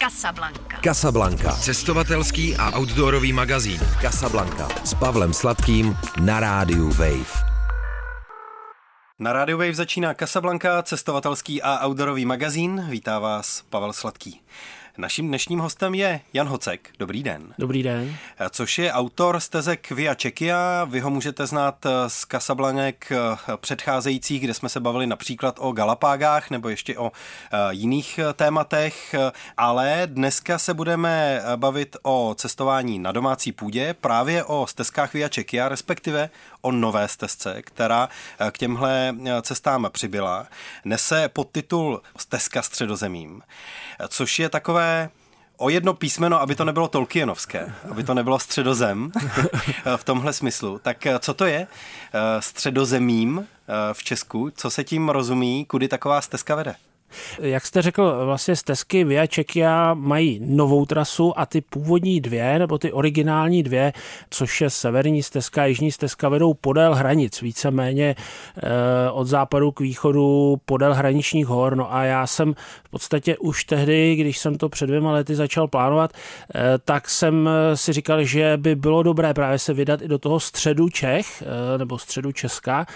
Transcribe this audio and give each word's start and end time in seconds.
Casablanca. 0.00 0.80
Casablanca. 0.80 1.52
Cestovatelský 1.52 2.56
a 2.56 2.72
outdoorový 2.72 3.32
magazín. 3.32 3.80
Casablanca. 4.00 4.68
S 4.80 4.96
Pavlem 4.96 5.32
Sladkým 5.32 5.92
na 6.24 6.40
rádiu 6.40 6.88
Wave. 6.88 7.44
Na 9.18 9.32
Radio 9.32 9.58
Wave 9.58 9.74
začíná 9.74 10.14
Casablanca, 10.14 10.82
cestovatelský 10.82 11.62
a 11.62 11.84
outdoorový 11.84 12.24
magazín. 12.24 12.80
Vítá 12.88 13.18
vás 13.18 13.62
Pavel 13.70 13.92
Sladký. 13.92 14.40
Naším 14.98 15.28
dnešním 15.28 15.58
hostem 15.58 15.94
je 15.94 16.20
Jan 16.32 16.48
Hocek. 16.48 16.90
Dobrý 16.98 17.22
den. 17.22 17.54
Dobrý 17.58 17.82
den. 17.82 18.16
Což 18.50 18.78
je 18.78 18.92
autor 18.92 19.40
stezek 19.40 19.90
Via 19.90 20.14
Czechia. 20.14 20.84
Vy 20.84 21.00
ho 21.00 21.10
můžete 21.10 21.46
znát 21.46 21.86
z 22.08 22.26
Casablanek 22.26 23.12
předcházejících, 23.56 24.42
kde 24.42 24.54
jsme 24.54 24.68
se 24.68 24.80
bavili 24.80 25.06
například 25.06 25.56
o 25.58 25.72
Galapágách 25.72 26.50
nebo 26.50 26.68
ještě 26.68 26.98
o 26.98 27.12
eh, 27.12 27.58
jiných 27.70 28.20
tématech, 28.34 29.14
ale 29.56 30.02
dneska 30.06 30.58
se 30.58 30.74
budeme 30.74 31.42
bavit 31.56 31.96
o 32.02 32.34
cestování 32.38 32.98
na 32.98 33.12
domácí 33.12 33.52
půdě, 33.52 33.94
právě 34.00 34.44
o 34.44 34.66
stezkách 34.66 35.14
Via 35.14 35.28
Czechia, 35.28 35.68
respektive 35.68 36.30
o 36.60 36.72
nové 36.72 37.08
stezce, 37.08 37.62
která 37.62 38.08
eh, 38.38 38.50
k 38.50 38.58
těmhle 38.58 39.14
eh, 39.26 39.42
cestám 39.42 39.88
přibyla. 39.92 40.46
Nese 40.84 41.28
podtitul 41.28 42.02
Stezka 42.18 42.62
středozemím, 42.62 43.42
což 44.08 44.38
je 44.38 44.48
takové 44.48 45.08
o 45.56 45.68
jedno 45.68 45.94
písmeno, 45.94 46.40
aby 46.40 46.54
to 46.54 46.64
nebylo 46.64 46.88
Tolkienovské, 46.88 47.72
aby 47.90 48.04
to 48.04 48.14
nebylo 48.14 48.38
středozem 48.38 49.12
v 49.96 50.04
tomhle 50.04 50.32
smyslu. 50.32 50.78
Tak 50.78 51.06
eh, 51.06 51.18
co 51.18 51.34
to 51.34 51.44
je 51.44 51.66
středozemím 52.40 53.46
v 53.92 54.04
Česku? 54.04 54.50
Co 54.56 54.70
se 54.70 54.84
tím 54.84 55.08
rozumí? 55.08 55.64
Kudy 55.64 55.88
taková 55.88 56.20
stezka 56.20 56.54
vede? 56.54 56.74
Jak 57.42 57.66
jste 57.66 57.82
řekl, 57.82 58.24
vlastně 58.24 58.56
stezky 58.56 59.04
Via 59.04 59.26
Czechia 59.26 59.94
mají 59.94 60.40
novou 60.42 60.86
trasu 60.86 61.38
a 61.38 61.46
ty 61.46 61.60
původní 61.60 62.20
dvě, 62.20 62.58
nebo 62.58 62.78
ty 62.78 62.92
originální 62.92 63.62
dvě, 63.62 63.92
což 64.30 64.60
je 64.60 64.70
severní 64.70 65.22
stezka 65.22 65.62
a 65.62 65.64
jižní 65.64 65.92
stezka, 65.92 66.28
vedou 66.28 66.54
podél 66.54 66.94
hranic, 66.94 67.42
víceméně 67.42 68.14
eh, 68.56 68.60
od 69.10 69.24
západu 69.24 69.72
k 69.72 69.80
východu 69.80 70.56
podél 70.64 70.94
hraničních 70.94 71.46
hor. 71.46 71.76
No 71.76 71.94
a 71.94 72.04
já 72.04 72.26
jsem 72.26 72.54
v 72.84 72.90
podstatě 72.90 73.38
už 73.38 73.64
tehdy, 73.64 74.16
když 74.16 74.38
jsem 74.38 74.58
to 74.58 74.68
před 74.68 74.86
dvěma 74.86 75.12
lety 75.12 75.34
začal 75.34 75.68
plánovat, 75.68 76.12
eh, 76.12 76.60
tak 76.84 77.10
jsem 77.10 77.48
eh, 77.48 77.76
si 77.76 77.92
říkal, 77.92 78.24
že 78.24 78.52
by 78.56 78.74
bylo 78.74 79.02
dobré 79.02 79.34
právě 79.34 79.58
se 79.58 79.74
vydat 79.74 80.02
i 80.02 80.08
do 80.08 80.18
toho 80.18 80.40
středu 80.40 80.88
Čech, 80.88 81.42
nebo 81.78 81.98
středu 81.98 82.32
Česka 82.32 82.86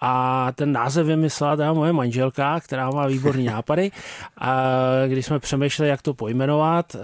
a 0.00 0.52
ten 0.52 0.72
název 0.72 1.06
vymyslela 1.06 1.56
ta 1.56 1.72
moje 1.72 1.92
manželka, 1.92 2.60
která 2.60 2.90
má 2.90 3.06
výborný 3.06 3.44
nápad 3.44 3.63
nápady. 3.64 3.90
A 4.38 4.62
když 5.08 5.26
jsme 5.26 5.38
přemýšleli, 5.38 5.88
jak 5.88 6.02
to 6.02 6.14
pojmenovat, 6.14 6.94
eh, 6.94 6.98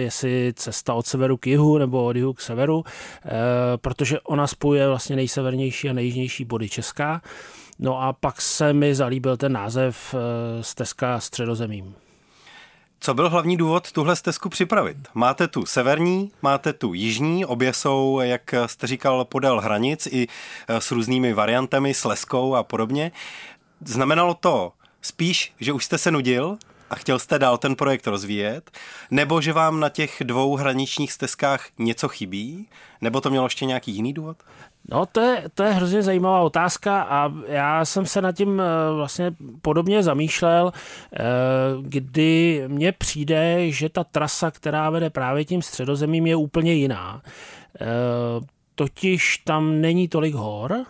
jestli 0.00 0.52
cesta 0.56 0.94
od 0.94 1.06
severu 1.06 1.36
k 1.36 1.46
jihu 1.46 1.78
nebo 1.78 2.04
od 2.04 2.16
jihu 2.16 2.32
k 2.32 2.40
severu, 2.40 2.84
eh, 2.86 3.30
protože 3.76 4.20
ona 4.20 4.46
spojuje 4.46 4.88
vlastně 4.88 5.16
nejsevernější 5.16 5.90
a 5.90 5.92
nejjižnější 5.92 6.44
body 6.44 6.68
Česká. 6.68 7.20
No 7.78 8.02
a 8.02 8.12
pak 8.12 8.40
se 8.40 8.72
mi 8.72 8.94
zalíbil 8.94 9.36
ten 9.36 9.52
název 9.52 10.14
eh, 10.14 10.62
Stezka 10.62 11.20
středozemím. 11.20 11.94
Co 13.00 13.14
byl 13.14 13.30
hlavní 13.30 13.56
důvod 13.56 13.92
tuhle 13.92 14.16
stezku 14.16 14.48
připravit? 14.48 14.96
Máte 15.14 15.48
tu 15.48 15.66
severní, 15.66 16.30
máte 16.42 16.72
tu 16.72 16.94
jižní, 16.94 17.44
obě 17.44 17.72
jsou, 17.72 18.20
jak 18.22 18.54
jste 18.66 18.86
říkal, 18.86 19.24
podél 19.24 19.60
hranic 19.60 20.08
i 20.10 20.26
s 20.68 20.90
různými 20.90 21.32
variantami, 21.32 21.94
s 21.94 22.04
leskou 22.04 22.54
a 22.54 22.62
podobně. 22.62 23.12
Znamenalo 23.84 24.34
to 24.34 24.72
Spíš, 25.02 25.52
že 25.60 25.72
už 25.72 25.84
jste 25.84 25.98
se 25.98 26.10
nudil 26.10 26.58
a 26.90 26.94
chtěl 26.94 27.18
jste 27.18 27.38
dál 27.38 27.58
ten 27.58 27.76
projekt 27.76 28.06
rozvíjet, 28.06 28.70
nebo 29.10 29.40
že 29.40 29.52
vám 29.52 29.80
na 29.80 29.88
těch 29.88 30.22
dvou 30.24 30.56
hraničních 30.56 31.12
stezkách 31.12 31.66
něco 31.78 32.08
chybí, 32.08 32.68
nebo 33.00 33.20
to 33.20 33.30
mělo 33.30 33.46
ještě 33.46 33.64
nějaký 33.66 33.92
jiný 33.92 34.12
důvod? 34.12 34.36
No, 34.90 35.06
to 35.06 35.20
je, 35.20 35.44
to 35.54 35.62
je 35.62 35.72
hrozně 35.72 36.02
zajímavá 36.02 36.40
otázka 36.40 37.02
a 37.02 37.32
já 37.46 37.84
jsem 37.84 38.06
se 38.06 38.22
nad 38.22 38.32
tím 38.32 38.60
eh, 38.60 38.64
vlastně 38.94 39.32
podobně 39.62 40.02
zamýšlel, 40.02 40.72
eh, 40.72 41.18
kdy 41.80 42.64
mně 42.66 42.92
přijde, 42.92 43.70
že 43.70 43.88
ta 43.88 44.04
trasa, 44.04 44.50
která 44.50 44.90
vede 44.90 45.10
právě 45.10 45.44
tím 45.44 45.62
středozemím, 45.62 46.26
je 46.26 46.36
úplně 46.36 46.72
jiná. 46.72 47.22
Eh, 47.80 47.86
totiž 48.74 49.38
tam 49.38 49.80
není 49.80 50.08
tolik 50.08 50.34
hor, 50.34 50.84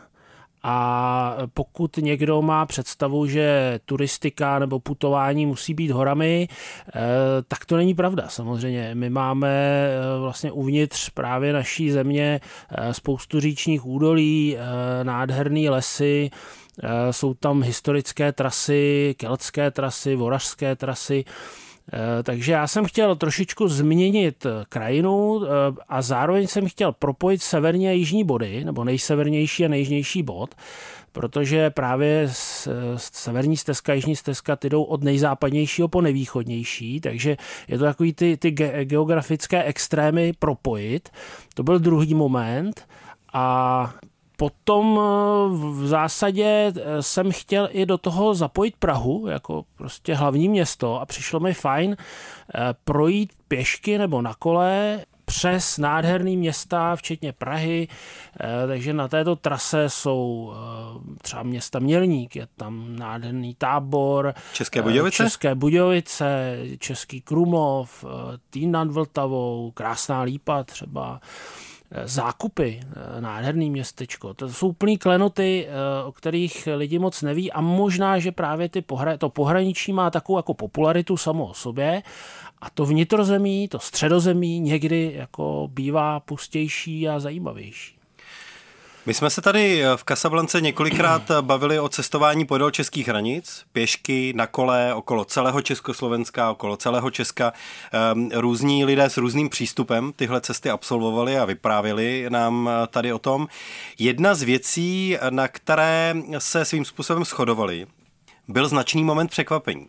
a 0.71 1.37
pokud 1.55 1.97
někdo 1.97 2.43
má 2.43 2.67
představu, 2.67 3.27
že 3.27 3.81
turistika 3.85 4.59
nebo 4.59 4.81
putování 4.81 5.47
musí 5.47 5.75
být 5.75 5.91
horami, 5.91 6.49
eh, 6.89 7.01
tak 7.49 7.65
to 7.65 7.77
není 7.77 7.95
pravda. 7.95 8.29
Samozřejmě 8.29 8.91
my 8.95 9.11
máme 9.11 9.49
eh, 9.49 10.21
vlastně 10.21 10.53
uvnitř 10.53 11.11
právě 11.11 11.53
naší 11.53 11.91
země 11.91 12.41
eh, 12.71 12.95
spoustu 12.95 13.41
říčních 13.41 13.87
údolí, 13.87 14.57
nádherné 15.03 15.71
lesy, 15.71 16.31
jsou 17.11 17.35
tam 17.35 17.63
historické 17.63 18.33
trasy, 18.33 19.15
keltské 19.19 19.71
trasy, 19.71 20.17
voražské 20.17 20.77
trasy. 20.77 21.25
Eh, 21.93 22.23
takže 22.23 22.53
já 22.53 22.67
jsem 22.67 22.85
chtěl 22.85 23.17
trošičku 23.17 23.69
změnit 23.69 24.47
eh, 24.47 24.65
krajinu 24.69 25.43
eh, 25.45 25.49
a 25.89 26.03
zároveň 26.03 26.47
jsem 26.47 26.69
chtěl 26.69 26.93
propojit 26.93 27.43
severní 27.43 27.89
a 27.89 27.91
jižní 27.91 28.25
body, 28.25 28.65
nebo 28.65 28.85
nejsevernější 28.85 29.65
a 29.65 29.69
nejjižnější 29.69 30.23
bod, 30.23 30.55
protože 31.13 31.71
právě 31.71 32.29
severní 32.97 33.57
stezka 33.57 33.93
a 33.93 33.95
jižní 33.95 34.17
stezka 34.17 34.57
ty 34.57 34.69
jdou 34.69 34.83
od 34.83 35.05
nejzápadnějšího 35.05 35.89
po 35.89 36.01
nevýchodnější, 36.01 37.01
takže 37.01 37.37
je 37.69 37.79
to 37.79 37.85
takový 37.85 38.13
ty, 38.13 38.37
ty 38.37 38.51
geografické 38.85 39.65
extrémy 39.65 40.33
propojit. 40.39 41.09
To 41.55 41.63
byl 41.63 41.79
druhý 41.79 42.15
moment 42.15 42.87
a 43.33 43.95
Potom 44.41 45.01
v 45.75 45.87
zásadě 45.87 46.73
jsem 47.01 47.33
chtěl 47.33 47.69
i 47.73 47.87
do 47.87 47.99
toho 47.99 48.35
zapojit 48.35 48.77
Prahu 48.79 49.27
jako 49.29 49.65
prostě 49.77 50.15
hlavní 50.15 50.49
město 50.49 51.01
a 51.01 51.07
přišlo 51.07 51.41
mi 51.41 51.55
fajn 51.55 51.97
projít 52.85 53.33
pěšky 53.49 53.99
nebo 53.99 54.23
na 54.23 54.35
kole 54.35 55.01
přes 55.25 55.79
nádherný 55.79 56.37
města, 56.37 56.97
včetně 56.97 57.33
Prahy, 57.33 57.89
takže 58.67 58.93
na 58.93 59.09
této 59.09 59.37
trase 59.37 59.89
jsou 59.89 60.53
třeba 61.23 61.43
města 61.43 61.79
Mělník, 61.79 62.37
je 62.37 62.49
tam 62.57 62.97
nádherný 62.97 63.55
tábor, 63.55 64.35
České 64.53 64.83
Budějovice, 64.83 65.17
České 65.17 65.55
Budějovice, 65.55 66.59
Český 66.79 67.21
Krumov, 67.21 68.05
Týn 68.51 68.71
nad 68.71 68.91
Vltavou, 68.91 69.71
Krásná 69.75 70.23
Lípa 70.23 70.65
třeba, 70.65 71.21
zákupy, 72.05 72.81
eh, 72.83 73.21
nádherný 73.21 73.71
městečko. 73.71 74.35
To 74.35 74.49
jsou 74.49 74.69
úplný 74.69 74.99
klenoty, 74.99 75.67
eh, 75.69 76.05
o 76.05 76.13
kterých 76.13 76.69
lidi 76.77 76.99
moc 76.99 77.23
neví 77.23 77.53
a 77.53 77.61
možná, 77.61 78.19
že 78.19 78.33
právě 78.33 78.69
ty 78.69 78.83
pohra, 78.83 79.17
to 79.17 79.29
pohraničí 79.29 79.93
má 79.93 80.11
takovou 80.11 80.39
jako 80.39 80.55
popularitu 80.55 81.17
samo 81.17 81.47
o 81.47 81.55
sobě 81.55 82.03
a 82.59 82.71
to 82.71 82.87
vnitrozemí, 82.87 83.69
to 83.69 83.79
středozemí 83.79 84.61
někdy 84.61 85.13
jako 85.17 85.69
bývá 85.73 86.21
pustější 86.21 87.09
a 87.09 87.21
zajímavější. 87.21 87.98
My 89.09 89.15
jsme 89.15 89.31
se 89.31 89.41
tady 89.41 89.83
v 89.97 90.05
Kasablance 90.05 90.61
několikrát 90.61 91.31
bavili 91.41 91.81
o 91.81 91.89
cestování 91.89 92.45
podél 92.45 92.71
českých 92.71 93.09
hranic, 93.09 93.65
pěšky, 93.73 94.33
na 94.37 94.47
kole, 94.47 94.95
okolo 94.95 95.25
celého 95.25 95.63
Československa, 95.63 96.51
okolo 96.51 96.77
celého 96.77 97.11
Česka. 97.11 97.53
Ehm, 97.93 98.31
různí 98.35 98.85
lidé 98.85 99.05
s 99.05 99.17
různým 99.17 99.49
přístupem 99.49 100.13
tyhle 100.17 100.41
cesty 100.41 100.71
absolvovali 100.71 101.39
a 101.39 101.45
vyprávěli 101.45 102.27
nám 102.29 102.71
tady 102.91 103.13
o 103.13 103.19
tom. 103.19 103.49
Jedna 103.99 104.35
z 104.35 104.43
věcí, 104.43 105.17
na 105.31 105.49
které 105.49 106.15
se 106.39 106.65
svým 106.65 106.85
způsobem 106.85 107.25
shodovali, 107.25 107.87
byl 108.49 108.69
značný 108.69 109.05
moment 109.05 109.31
překvapení 109.31 109.89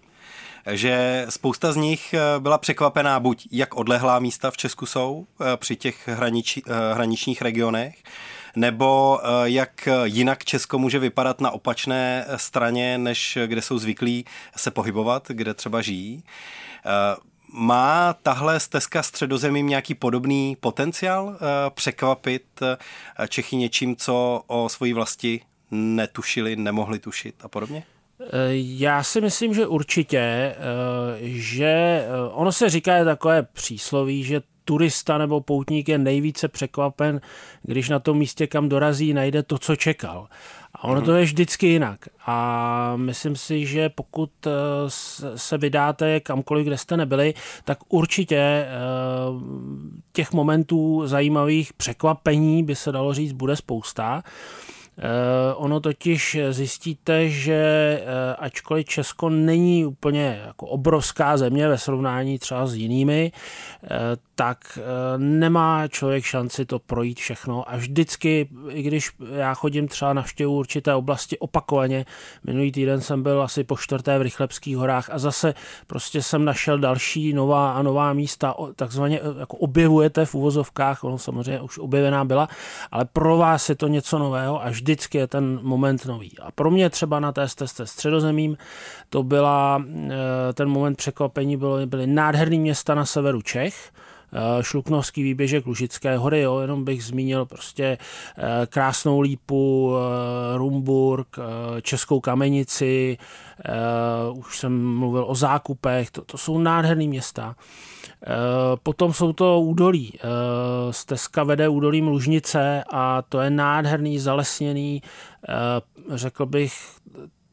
že 0.71 1.25
spousta 1.29 1.71
z 1.71 1.75
nich 1.75 2.15
byla 2.39 2.57
překvapená 2.57 3.19
buď 3.19 3.47
jak 3.51 3.75
odlehlá 3.75 4.19
místa 4.19 4.51
v 4.51 4.57
Česku 4.57 4.85
jsou 4.85 5.25
eh, 5.41 5.57
při 5.57 5.75
těch 5.75 6.07
hranič, 6.07 6.57
eh, 6.57 6.93
hraničních 6.93 7.41
regionech, 7.41 7.95
nebo 8.55 9.19
eh, 9.23 9.49
jak 9.49 9.87
jinak 10.03 10.45
Česko 10.45 10.79
může 10.79 10.99
vypadat 10.99 11.41
na 11.41 11.51
opačné 11.51 12.25
straně, 12.35 12.97
než 12.97 13.37
kde 13.45 13.61
jsou 13.61 13.77
zvyklí 13.77 14.25
se 14.57 14.71
pohybovat, 14.71 15.27
kde 15.27 15.53
třeba 15.53 15.81
žijí. 15.81 16.23
Eh, 16.85 16.89
má 17.53 18.13
tahle 18.13 18.59
stezka 18.59 19.03
středozemím 19.03 19.67
nějaký 19.67 19.95
podobný 19.95 20.57
potenciál 20.59 21.35
eh, 21.35 21.69
překvapit 21.69 22.43
Čechy 23.29 23.55
něčím, 23.55 23.95
co 23.95 24.43
o 24.47 24.69
svojí 24.69 24.93
vlasti 24.93 25.41
netušili, 25.71 26.55
nemohli 26.55 26.99
tušit 26.99 27.35
a 27.41 27.47
podobně? 27.47 27.83
Já 28.51 29.03
si 29.03 29.21
myslím, 29.21 29.53
že 29.53 29.67
určitě, 29.67 30.55
že 31.21 32.03
ono 32.31 32.51
se 32.51 32.69
říká 32.69 33.05
takové 33.05 33.43
přísloví, 33.43 34.23
že 34.23 34.41
turista 34.69 35.17
nebo 35.17 35.41
poutník 35.41 35.89
je 35.89 35.97
nejvíce 35.97 36.47
překvapen, 36.47 37.21
když 37.63 37.89
na 37.89 37.99
tom 37.99 38.17
místě, 38.17 38.47
kam 38.47 38.69
dorazí, 38.69 39.13
najde 39.13 39.43
to, 39.43 39.57
co 39.57 39.75
čekal. 39.75 40.27
A 40.75 40.83
ono 40.83 41.01
to 41.01 41.13
je 41.13 41.23
vždycky 41.23 41.67
jinak. 41.67 41.99
A 42.25 42.93
myslím 42.95 43.35
si, 43.35 43.65
že 43.65 43.89
pokud 43.89 44.29
eh, 44.47 44.51
se 45.35 45.57
vydáte 45.57 46.19
kamkoliv, 46.19 46.65
kde 46.65 46.77
jste 46.77 46.97
nebyli, 46.97 47.33
tak 47.65 47.77
určitě 47.89 48.37
eh, 48.37 48.67
těch 50.13 50.31
momentů 50.31 51.07
zajímavých 51.07 51.73
překvapení, 51.73 52.63
by 52.63 52.75
se 52.75 52.91
dalo 52.91 53.13
říct, 53.13 53.31
bude 53.33 53.55
spousta. 53.55 54.23
Eh, 54.97 55.53
ono 55.55 55.79
totiž 55.79 56.37
zjistíte, 56.49 57.29
že 57.29 57.61
ačkoliv 58.39 58.85
Česko 58.85 59.29
není 59.29 59.85
úplně 59.85 60.41
jako 60.45 60.67
obrovská 60.67 61.37
země 61.37 61.67
ve 61.67 61.77
srovnání 61.77 62.39
třeba 62.39 62.67
s 62.67 62.75
jinými, 62.75 63.31
tak 64.39 64.79
nemá 65.17 65.87
člověk 65.87 66.23
šanci 66.23 66.65
to 66.65 66.79
projít 66.79 67.19
všechno. 67.19 67.69
A 67.71 67.75
vždycky, 67.75 68.49
i 68.69 68.81
když 68.81 69.11
já 69.35 69.53
chodím 69.53 69.87
třeba 69.87 70.13
na 70.13 70.21
vštěvu 70.21 70.57
určité 70.57 70.95
oblasti 70.95 71.39
opakovaně, 71.39 72.05
minulý 72.43 72.71
týden 72.71 73.01
jsem 73.01 73.23
byl 73.23 73.41
asi 73.41 73.63
po 73.63 73.77
čtvrté 73.77 74.19
v 74.19 74.21
Rychlebských 74.21 74.77
horách 74.77 75.09
a 75.09 75.19
zase 75.19 75.53
prostě 75.87 76.21
jsem 76.21 76.45
našel 76.45 76.79
další 76.79 77.33
nová 77.33 77.71
a 77.71 77.81
nová 77.81 78.13
místa, 78.13 78.55
takzvaně 78.75 79.19
jako 79.39 79.57
objevujete 79.57 80.25
v 80.25 80.35
uvozovkách, 80.35 81.03
ono 81.03 81.17
samozřejmě 81.17 81.61
už 81.61 81.77
objevená 81.77 82.25
byla, 82.25 82.47
ale 82.91 83.05
pro 83.05 83.37
vás 83.37 83.69
je 83.69 83.75
to 83.75 83.87
něco 83.87 84.19
nového 84.19 84.65
a 84.65 84.69
vždy 84.69 84.89
vždycky 84.89 85.17
je 85.17 85.27
ten 85.27 85.59
moment 85.61 86.05
nový. 86.05 86.39
A 86.39 86.51
pro 86.51 86.71
mě 86.71 86.89
třeba 86.89 87.19
na 87.19 87.31
té 87.31 87.47
stezce 87.47 87.87
středozemím 87.87 88.57
to 89.09 89.23
byla, 89.23 89.83
eh, 90.09 90.53
ten 90.53 90.69
moment 90.69 90.97
překvapení 90.97 91.57
bylo, 91.57 91.87
byly 91.87 92.07
nádherný 92.07 92.59
města 92.59 92.95
na 92.95 93.05
severu 93.05 93.41
Čech, 93.41 93.91
eh, 93.93 94.08
Šluknovský 94.61 95.23
výběžek 95.23 95.65
Lužické 95.65 96.17
hory, 96.17 96.41
jo, 96.41 96.59
jenom 96.59 96.83
bych 96.83 97.03
zmínil 97.03 97.45
prostě 97.45 97.97
eh, 98.37 98.67
Krásnou 98.67 99.21
lípu, 99.21 99.93
Rumburg, 100.55 101.27
Českou 101.81 102.19
kamenici, 102.19 103.17
už 104.33 104.59
jsem 104.59 104.95
mluvil 104.95 105.25
o 105.27 105.35
zákupech, 105.35 106.11
to, 106.11 106.25
to 106.25 106.37
jsou 106.37 106.57
nádherné 106.57 107.05
města. 107.05 107.55
Eh, 108.23 108.27
potom 108.83 109.13
jsou 109.13 109.33
to 109.33 109.61
údolí. 109.61 110.13
Eh, 110.15 110.93
stezka 110.93 111.43
vede 111.43 111.69
údolím 111.69 112.07
Lužnice 112.07 112.83
a 112.91 113.21
to 113.21 113.41
je 113.41 113.49
nádherný, 113.49 114.19
zalesněný, 114.19 115.01
eh, 115.49 115.53
řekl 116.17 116.45
bych, 116.45 116.73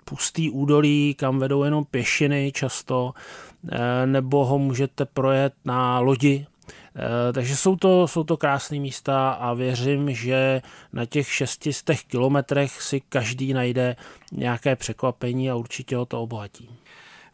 pustý 0.05 0.51
údolí, 0.51 1.15
kam 1.19 1.39
vedou 1.39 1.65
jenom 1.65 1.85
pěšiny 1.85 2.53
často, 2.55 3.13
nebo 4.05 4.45
ho 4.45 4.59
můžete 4.59 5.05
projet 5.05 5.55
na 5.65 6.01
lodi, 6.01 6.47
takže 7.33 7.57
jsou 7.57 7.77
to, 7.77 8.09
jsou 8.09 8.25
to 8.25 8.37
krásné 8.37 8.79
místa 8.79 9.31
a 9.31 9.55
věřím, 9.55 10.15
že 10.15 10.63
na 10.93 11.07
těch 11.07 11.33
600 11.33 12.01
kilometrech 12.01 12.83
si 12.83 13.01
každý 13.01 13.53
najde 13.53 13.97
nějaké 14.33 14.77
překvapení 14.77 15.51
a 15.51 15.55
určitě 15.55 15.97
ho 15.97 16.07
to 16.07 16.23
obohatí. 16.23 16.71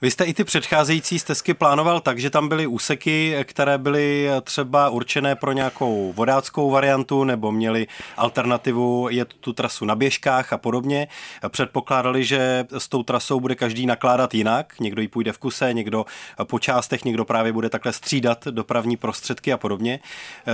Vy 0.03 0.11
jste 0.11 0.25
i 0.25 0.35
ty 0.35 0.45
předcházející 0.45 1.19
stezky 1.19 1.55
plánoval 1.55 2.01
tak, 2.01 2.19
že 2.19 2.31
tam 2.31 2.49
byly 2.49 2.67
úseky, 2.67 3.37
které 3.45 3.79
byly 3.79 4.29
třeba 4.43 4.89
určené 4.89 5.35
pro 5.35 5.53
nějakou 5.53 6.13
vodáckou 6.17 6.71
variantu 6.71 7.25
nebo 7.25 7.53
měli 7.53 7.87
alternativu 8.17 9.09
jet 9.11 9.35
tu 9.35 9.53
trasu 9.53 9.85
na 9.85 9.95
běžkách 9.95 10.53
a 10.53 10.59
podobně. 10.59 11.09
Předpokládali, 11.49 12.25
že 12.25 12.65
s 12.79 12.89
tou 12.89 13.03
trasou 13.03 13.41
bude 13.41 13.55
každý 13.55 13.87
nakládat 13.87 14.35
jinak. 14.35 14.75
Někdo 14.81 15.03
ji 15.03 15.09
půjde 15.09 15.33
v 15.33 15.39
kuse, 15.39 15.73
někdo 15.73 16.05
po 16.45 16.59
částech, 16.59 17.05
někdo 17.05 17.25
právě 17.25 17.53
bude 17.53 17.69
takhle 17.69 17.93
střídat 17.93 18.45
dopravní 18.45 18.97
prostředky 18.97 19.53
a 19.53 19.57
podobně. 19.57 20.01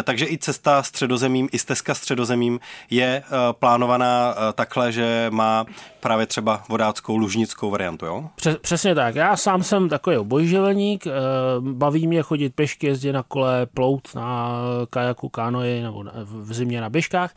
Takže 0.02 0.26
i 0.26 0.38
cesta 0.38 0.82
středozemím, 0.82 1.48
i 1.52 1.58
stezka 1.58 1.94
středozemím 1.94 2.60
je 2.90 3.22
eh, 3.26 3.30
plánovaná 3.52 4.34
eh, 4.34 4.52
takhle, 4.52 4.92
že 4.92 5.26
má 5.30 5.64
právě 6.00 6.26
třeba 6.26 6.62
vodáckou 6.68 7.16
lužnickou 7.16 7.70
variantu, 7.70 8.06
jo? 8.06 8.24
Přesně 8.60 8.94
tak. 8.94 9.14
Já 9.14 9.38
sám 9.38 9.62
jsem 9.62 9.88
takový 9.88 10.17
obojživelník, 10.17 11.06
eh, 11.06 11.12
baví 11.61 12.06
mě 12.06 12.23
chodit 12.23 12.55
pešky, 12.55 12.87
jezdit 12.87 13.12
na 13.12 13.23
kole, 13.23 13.67
plout 13.67 14.14
na 14.14 14.52
kajaku, 14.90 15.29
kánoji 15.29 15.82
nebo 15.82 16.05
v 16.25 16.55
zimě 16.55 16.81
na 16.81 16.90
běžkách. 16.90 17.35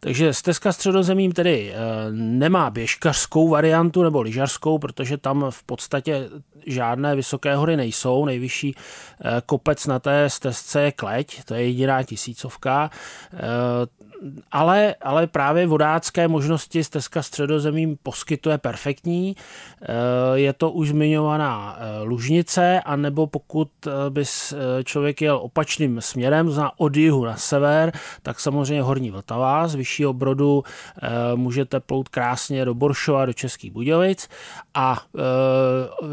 Takže 0.00 0.34
stezka 0.34 0.72
středozemím 0.72 1.32
tedy 1.32 1.72
eh, 1.72 1.76
nemá 2.12 2.70
běžkařskou 2.70 3.48
variantu 3.48 4.02
nebo 4.02 4.22
lyžařskou, 4.22 4.78
protože 4.78 5.16
tam 5.16 5.46
v 5.50 5.62
podstatě 5.62 6.28
žádné 6.66 7.16
vysoké 7.16 7.56
hory 7.56 7.76
nejsou. 7.76 8.24
Nejvyšší 8.24 8.74
eh, 8.74 9.42
kopec 9.46 9.86
na 9.86 9.98
té 9.98 10.30
stezce 10.30 10.80
je 10.80 10.92
Kleť, 10.92 11.44
to 11.44 11.54
je 11.54 11.66
jediná 11.66 12.02
tisícovka 12.02 12.90
ale, 14.52 14.94
ale 15.00 15.26
právě 15.26 15.66
vodácké 15.66 16.28
možnosti 16.28 16.84
stezka 16.84 17.22
středozemím 17.22 17.96
poskytuje 18.02 18.58
perfektní. 18.58 19.36
Je 20.34 20.52
to 20.52 20.70
už 20.70 20.88
zmiňovaná 20.88 21.31
eh, 21.40 22.02
lužnice, 22.02 22.80
anebo 22.80 23.26
pokud 23.26 23.68
eh, 23.86 23.90
by 24.10 24.24
člověk 24.84 25.22
jel 25.22 25.36
opačným 25.36 26.00
směrem, 26.00 26.46
to 26.46 26.52
znamená 26.52 26.72
od 26.76 26.96
jihu 26.96 27.24
na 27.24 27.36
sever, 27.36 27.92
tak 28.22 28.40
samozřejmě 28.40 28.82
Horní 28.82 29.10
Vltava, 29.10 29.68
z 29.68 29.74
vyššího 29.74 30.12
brodu 30.12 30.64
můžete 31.34 31.80
plout 31.80 32.08
krásně 32.08 32.64
do 32.64 32.74
Boršova, 32.74 33.26
do 33.26 33.32
Českých 33.32 33.70
Budějovic. 33.70 34.28
A 34.74 35.02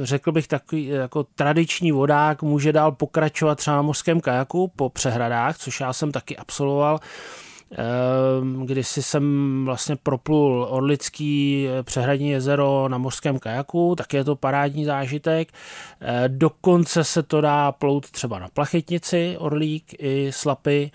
řekl 0.02 0.32
bych 0.32 0.48
takový 0.48 0.86
jako 0.86 1.24
tradiční 1.36 1.92
vodák 1.92 2.42
může 2.42 2.74
dál 2.74 2.92
pokračovat 2.92 3.56
třeba 3.56 3.76
na 3.76 3.82
mořském 3.82 4.22
kajaku 4.22 4.72
po 4.76 4.90
přehradách, 4.90 5.58
což 5.58 5.80
já 5.80 5.94
jsem 5.94 6.12
taky 6.12 6.38
absolvoval 6.38 7.00
Ehm, 7.72 8.68
si 8.82 9.04
jsem 9.04 9.62
vlastně 9.66 9.96
proplul 9.96 10.68
Orlický 10.70 11.68
eh, 11.68 11.84
přehradní 11.84 12.30
jezero 12.30 12.88
na 12.88 12.98
mořském 12.98 13.40
kajaku, 13.40 13.96
tak 13.98 14.14
je 14.14 14.24
to 14.24 14.36
parádní 14.36 14.86
zážitek. 14.86 15.50
Eh, 16.02 16.24
dokonce 16.28 17.04
se 17.04 17.24
to 17.24 17.42
dá 17.42 17.72
plout 17.72 18.12
třeba 18.12 18.40
na 18.40 18.48
Plachetnici, 18.54 19.36
Orlík 19.40 19.96
i 20.00 20.32
Slapy. 20.32 20.92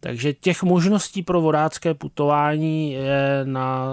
Takže 0.00 0.32
těch 0.32 0.62
možností 0.62 1.22
pro 1.22 1.40
vodácké 1.40 1.94
putování 1.94 2.92
je 2.92 3.40
na 3.44 3.86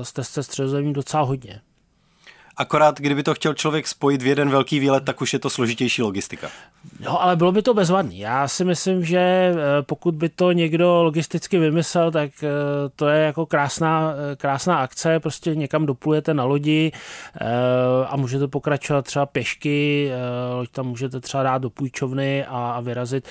eh, 0.00 0.04
stezce 0.04 0.42
středozemí 0.42 0.92
docela 0.92 1.22
hodně. 1.22 1.60
Akorát, 2.56 3.00
kdyby 3.00 3.22
to 3.22 3.34
chtěl 3.34 3.54
člověk 3.54 3.86
spojit 3.86 4.22
v 4.22 4.26
jeden 4.26 4.50
velký 4.50 4.80
výlet, 4.80 5.04
tak 5.04 5.20
už 5.20 5.32
je 5.32 5.38
to 5.38 5.50
složitější 5.50 6.02
logistika. 6.02 6.48
No, 7.00 7.22
ale 7.22 7.36
bylo 7.36 7.52
by 7.52 7.62
to 7.62 7.74
bezvadný. 7.74 8.18
Já 8.18 8.48
si 8.48 8.64
myslím, 8.64 9.04
že 9.04 9.18
eh, 9.18 9.54
pokud 9.82 10.14
by 10.14 10.28
to 10.28 10.52
někdo 10.52 11.02
logisticky 11.02 11.58
vymyslel, 11.58 12.10
tak 12.10 12.30
eh, 12.42 12.48
to 12.96 13.08
je 13.08 13.24
jako 13.24 13.46
krásná, 13.46 14.12
eh, 14.32 14.36
krásná 14.36 14.78
akce. 14.78 15.20
Prostě 15.20 15.54
někam 15.54 15.86
doplujete 15.86 16.34
na 16.34 16.44
lodi 16.44 16.92
a 18.06 18.16
můžete 18.16 18.48
pokračovat 18.48 19.04
třeba 19.04 19.26
pěšky, 19.26 20.10
loď 20.54 20.70
tam 20.70 20.86
můžete 20.86 21.20
třeba 21.20 21.42
dát 21.42 21.58
do 21.58 21.70
půjčovny 21.70 22.46
a, 22.48 22.80
vyrazit. 22.80 23.28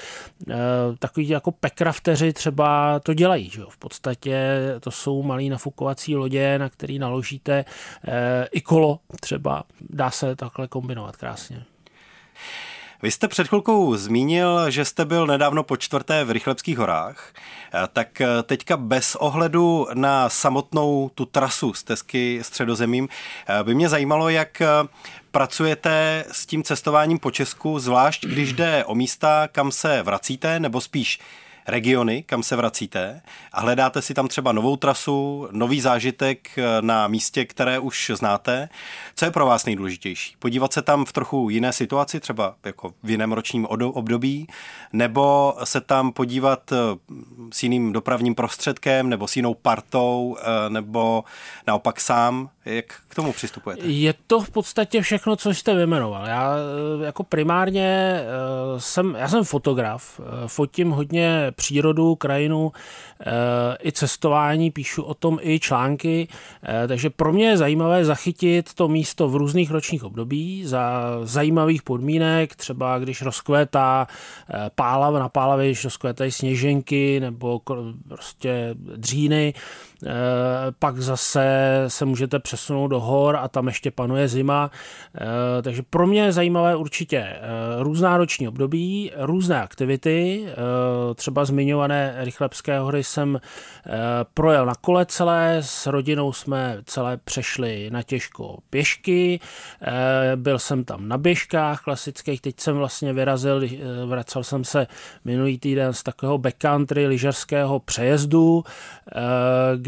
Takový 0.99 1.29
jako 1.29 1.51
pekrafteři 1.51 2.33
třeba 2.33 2.99
to 2.99 3.13
dělají. 3.13 3.49
Že? 3.49 3.61
V 3.69 3.77
podstatě 3.77 4.57
to 4.79 4.91
jsou 4.91 5.23
malý 5.23 5.49
nafukovací 5.49 6.15
lodě, 6.15 6.59
na 6.59 6.69
který 6.69 6.99
naložíte 6.99 7.65
i 8.51 8.61
kolo 8.61 8.99
třeba. 9.19 9.63
Dá 9.81 10.11
se 10.11 10.35
takhle 10.35 10.67
kombinovat 10.67 11.15
krásně. 11.15 11.63
Vy 13.01 13.11
jste 13.11 13.27
před 13.27 13.47
chvilkou 13.47 13.95
zmínil, 13.95 14.71
že 14.71 14.85
jste 14.85 15.05
byl 15.05 15.27
nedávno 15.27 15.63
po 15.63 15.77
čtvrté 15.77 16.23
v 16.23 16.31
Rychlebských 16.31 16.77
horách, 16.77 17.33
tak 17.93 18.21
teďka 18.43 18.77
bez 18.77 19.15
ohledu 19.15 19.87
na 19.93 20.29
samotnou 20.29 21.11
tu 21.15 21.25
trasu 21.25 21.73
stezky 21.73 22.39
středozemím 22.41 23.09
by 23.63 23.75
mě 23.75 23.89
zajímalo, 23.89 24.29
jak 24.29 24.61
pracujete 25.31 26.25
s 26.31 26.45
tím 26.45 26.63
cestováním 26.63 27.19
po 27.19 27.31
Česku, 27.31 27.79
zvlášť 27.79 28.25
když 28.25 28.53
jde 28.53 28.85
o 28.85 28.95
místa, 28.95 29.47
kam 29.51 29.71
se 29.71 30.03
vracíte, 30.03 30.59
nebo 30.59 30.81
spíš 30.81 31.19
regiony, 31.67 32.23
kam 32.23 32.43
se 32.43 32.55
vracíte 32.55 33.21
a 33.51 33.61
hledáte 33.61 34.01
si 34.01 34.13
tam 34.13 34.27
třeba 34.27 34.51
novou 34.51 34.75
trasu, 34.75 35.47
nový 35.51 35.81
zážitek 35.81 36.57
eh, 36.57 36.63
na 36.81 37.07
místě, 37.07 37.45
které 37.45 37.79
už 37.79 38.11
znáte. 38.15 38.69
Co 39.15 39.25
je 39.25 39.31
pro 39.31 39.45
vás 39.45 39.65
nejdůležitější? 39.65 40.35
Podívat 40.39 40.73
se 40.73 40.81
tam 40.81 41.05
v 41.05 41.11
trochu 41.13 41.49
jiné 41.49 41.73
situaci, 41.73 42.19
třeba 42.19 42.55
jako 42.65 42.93
v 43.03 43.09
jiném 43.09 43.31
ročním 43.31 43.65
období, 43.69 44.47
nebo 44.93 45.53
se 45.63 45.81
tam 45.81 46.11
podívat 46.11 46.71
eh, 46.71 46.75
s 47.51 47.63
jiným 47.63 47.93
dopravním 47.93 48.35
prostředkem, 48.35 49.09
nebo 49.09 49.27
s 49.27 49.35
jinou 49.35 49.53
partou, 49.53 50.37
eh, 50.39 50.69
nebo 50.69 51.23
naopak 51.67 52.01
sám? 52.01 52.49
Jak 52.65 53.01
k 53.13 53.15
tomu 53.15 53.33
přistupujete? 53.33 53.85
Je 53.85 54.13
to 54.27 54.39
v 54.39 54.49
podstatě 54.49 55.01
všechno, 55.01 55.35
co 55.35 55.53
jste 55.53 55.75
vyjmenoval. 55.75 56.25
Já 56.25 56.55
eh, 56.55 57.05
jako 57.05 57.23
primárně 57.23 58.19
jsem, 58.77 59.15
já 59.19 59.27
jsem 59.27 59.43
fotograf, 59.43 60.21
fotím 60.47 60.89
hodně 60.89 61.51
přírodu, 61.55 62.15
krajinu, 62.15 62.71
i 63.85 63.91
cestování, 63.91 64.71
píšu 64.71 65.03
o 65.03 65.13
tom 65.13 65.39
i 65.41 65.59
články, 65.59 66.27
takže 66.87 67.09
pro 67.09 67.33
mě 67.33 67.45
je 67.45 67.57
zajímavé 67.57 68.05
zachytit 68.05 68.73
to 68.73 68.87
místo 68.87 69.29
v 69.29 69.35
různých 69.35 69.71
ročních 69.71 70.03
období 70.03 70.65
za 70.65 71.03
zajímavých 71.23 71.83
podmínek, 71.83 72.55
třeba 72.55 72.99
když 72.99 73.21
rozkvétá 73.21 74.07
pálav 74.75 75.13
na 75.13 75.29
pálavě, 75.29 75.65
když 75.65 75.83
rozkvétají 75.83 76.31
sněženky 76.31 77.19
nebo 77.19 77.61
prostě 78.07 78.75
dříny, 78.75 79.53
eh, 79.55 79.59
pak 80.79 81.01
zase 81.01 81.45
se 81.87 82.05
můžete 82.05 82.39
přesunout 82.39 82.87
do 82.87 82.99
hor 82.99 83.35
a 83.35 83.47
tam 83.47 83.67
ještě 83.67 83.91
panuje 83.91 84.27
zima. 84.27 84.71
Eh, 85.15 85.61
takže 85.61 85.83
pro 85.89 86.07
mě 86.07 86.21
je 86.21 86.31
zajímavé 86.31 86.75
určitě 86.75 87.17
eh, 87.17 87.39
různá 87.79 88.17
roční 88.17 88.47
období, 88.47 89.11
různé 89.17 89.61
aktivity. 89.61 90.45
Třeba 91.15 91.45
zmiňované 91.45 92.15
Rychlebské 92.17 92.79
hory 92.79 93.03
jsem 93.03 93.39
projel 94.33 94.65
na 94.65 94.75
kole 94.75 95.05
celé, 95.05 95.57
s 95.61 95.87
rodinou 95.87 96.33
jsme 96.33 96.77
celé 96.85 97.17
přešli 97.17 97.89
na 97.91 98.03
těžko 98.03 98.57
pěšky, 98.69 99.39
byl 100.35 100.59
jsem 100.59 100.83
tam 100.83 101.07
na 101.07 101.17
běžkách 101.17 101.81
klasických, 101.83 102.41
teď 102.41 102.59
jsem 102.59 102.75
vlastně 102.75 103.13
vyrazil, 103.13 103.61
vracel 104.05 104.43
jsem 104.43 104.63
se 104.63 104.87
minulý 105.25 105.59
týden 105.59 105.93
z 105.93 106.03
takového 106.03 106.37
backcountry 106.37 107.07
lyžařského 107.07 107.79
přejezdu, 107.79 108.63
eh, 109.11 109.21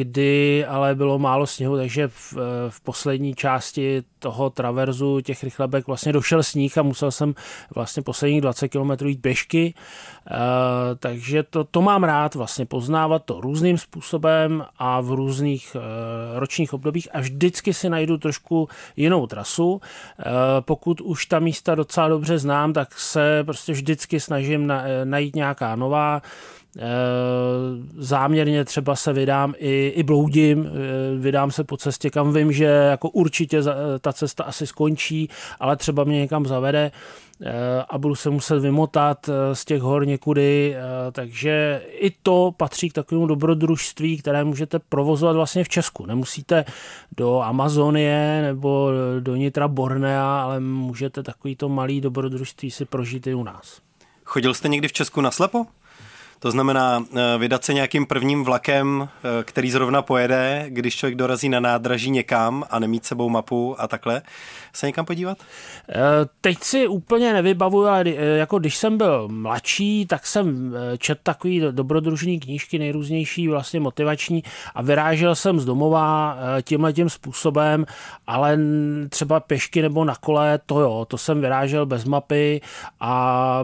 kdy 0.05 0.65
ale 0.65 0.95
bylo 0.95 1.19
málo 1.19 1.47
sněhu, 1.47 1.77
takže 1.77 2.07
v, 2.07 2.33
eh, 2.37 2.39
v 2.69 2.81
poslední 2.81 3.35
části 3.35 4.03
toho 4.19 4.49
traverzu 4.49 5.21
těch 5.21 5.43
rychlebek 5.43 5.87
vlastně 5.87 6.13
došel 6.13 6.43
sníh 6.43 6.77
a 6.77 6.83
musel 6.83 7.11
jsem 7.11 7.33
vlastně 7.75 8.03
posledních 8.03 8.41
20 8.41 8.67
km 8.67 9.05
jít 9.05 9.19
běžky, 9.19 9.73
eh, 9.73 10.35
takže 10.99 11.43
to, 11.43 11.63
to 11.63 11.81
mám 11.81 12.03
rád 12.03 12.35
vlastně 12.35 12.65
poznávat 12.65 13.23
to 13.25 13.41
různým 13.41 13.77
způsobem 13.77 14.65
a 14.77 15.01
v 15.01 15.11
různých 15.11 15.75
ročních 16.35 16.73
obdobích 16.73 17.07
a 17.13 17.19
vždycky 17.19 17.73
si 17.73 17.89
najdu 17.89 18.17
trošku 18.17 18.69
jinou 18.95 19.27
trasu. 19.27 19.81
Pokud 20.59 21.01
už 21.01 21.25
ta 21.25 21.39
místa 21.39 21.75
docela 21.75 22.07
dobře 22.07 22.37
znám, 22.39 22.73
tak 22.73 22.99
se 22.99 23.43
prostě 23.43 23.71
vždycky 23.73 24.19
snažím 24.19 24.73
najít 25.03 25.35
nějaká 25.35 25.75
nová, 25.75 26.21
záměrně 27.97 28.65
třeba 28.65 28.95
se 28.95 29.13
vydám 29.13 29.53
i, 29.57 29.93
i 29.95 30.03
bloudím, 30.03 30.67
eh, 30.67 31.19
vydám 31.19 31.51
se 31.51 31.63
po 31.63 31.77
cestě, 31.77 32.09
kam 32.09 32.33
vím, 32.33 32.51
že 32.51 32.65
jako 32.65 33.09
určitě 33.09 33.63
ta 34.01 34.13
cesta 34.13 34.43
asi 34.43 34.67
skončí, 34.67 35.29
ale 35.59 35.77
třeba 35.77 36.03
mě 36.03 36.19
někam 36.19 36.45
zavede 36.45 36.91
eh, 37.41 37.51
a 37.89 37.97
budu 37.97 38.15
se 38.15 38.29
muset 38.29 38.59
vymotat 38.59 39.29
z 39.53 39.65
těch 39.65 39.81
hor 39.81 40.07
někudy, 40.07 40.75
takže 41.11 41.81
i 41.87 42.11
to 42.23 42.51
patří 42.57 42.89
k 42.89 42.93
takovému 42.93 43.27
dobrodružství, 43.27 44.17
které 44.17 44.43
můžete 44.43 44.79
provozovat 44.79 45.35
vlastně 45.35 45.63
v 45.63 45.69
Česku. 45.69 46.05
Nemusíte 46.05 46.65
do 47.17 47.41
Amazonie 47.41 48.41
nebo 48.41 48.91
do 49.19 49.35
Nitra 49.35 49.67
Bornea, 49.67 50.41
ale 50.41 50.59
můžete 50.59 51.23
takovýto 51.23 51.69
malý 51.69 52.01
dobrodružství 52.01 52.71
si 52.71 52.85
prožít 52.85 53.27
i 53.27 53.33
u 53.33 53.43
nás. 53.43 53.79
Chodil 54.23 54.53
jste 54.53 54.67
někdy 54.67 54.87
v 54.87 54.93
Česku 54.93 55.21
na 55.21 55.31
slepo? 55.31 55.65
To 56.39 56.51
znamená 56.51 57.05
eh, 57.15 57.37
vydat 57.37 57.63
se 57.63 57.73
nějakým 57.73 58.05
prvním 58.05 58.43
vlakem, 58.43 59.09
eh, 59.09 59.43
který 59.43 59.71
zrovna 59.71 60.01
pojede, 60.01 60.65
když 60.67 60.95
člověk 60.95 61.15
dorazí 61.15 61.49
na 61.49 61.59
nádraží 61.59 62.11
někam 62.11 62.63
a 62.69 62.79
nemít 62.79 63.05
sebou 63.05 63.29
mapu 63.29 63.75
a 63.81 63.87
takhle 63.87 64.21
se 64.73 64.87
někam 64.87 65.05
podívat? 65.05 65.37
Eh, 65.89 65.95
teď 66.41 66.57
si 66.59 66.87
úplně 66.87 67.33
nevybavuju, 67.33 67.87
ale 67.87 68.09
jako 68.35 68.59
když 68.59 68.77
jsem 68.77 68.97
byl 68.97 69.27
mladší, 69.27 70.05
tak 70.05 70.27
jsem 70.27 70.75
čet 70.97 71.19
takový 71.23 71.61
dobrodružný 71.71 72.39
knížky, 72.39 72.79
nejrůznější, 72.79 73.47
vlastně 73.47 73.79
motivační 73.79 74.43
a 74.75 74.81
vyrážel 74.81 75.35
jsem 75.35 75.59
z 75.59 75.65
domova 75.65 76.37
tímhle 76.61 76.93
tím 76.93 77.09
způsobem, 77.09 77.85
ale 78.27 78.59
třeba 79.09 79.39
pěšky 79.39 79.81
nebo 79.81 80.05
na 80.05 80.15
kole, 80.15 80.59
to 80.65 80.79
jo, 80.79 81.05
to 81.07 81.17
jsem 81.17 81.41
vyrážel 81.41 81.85
bez 81.85 82.05
mapy 82.05 82.61
a 82.99 83.63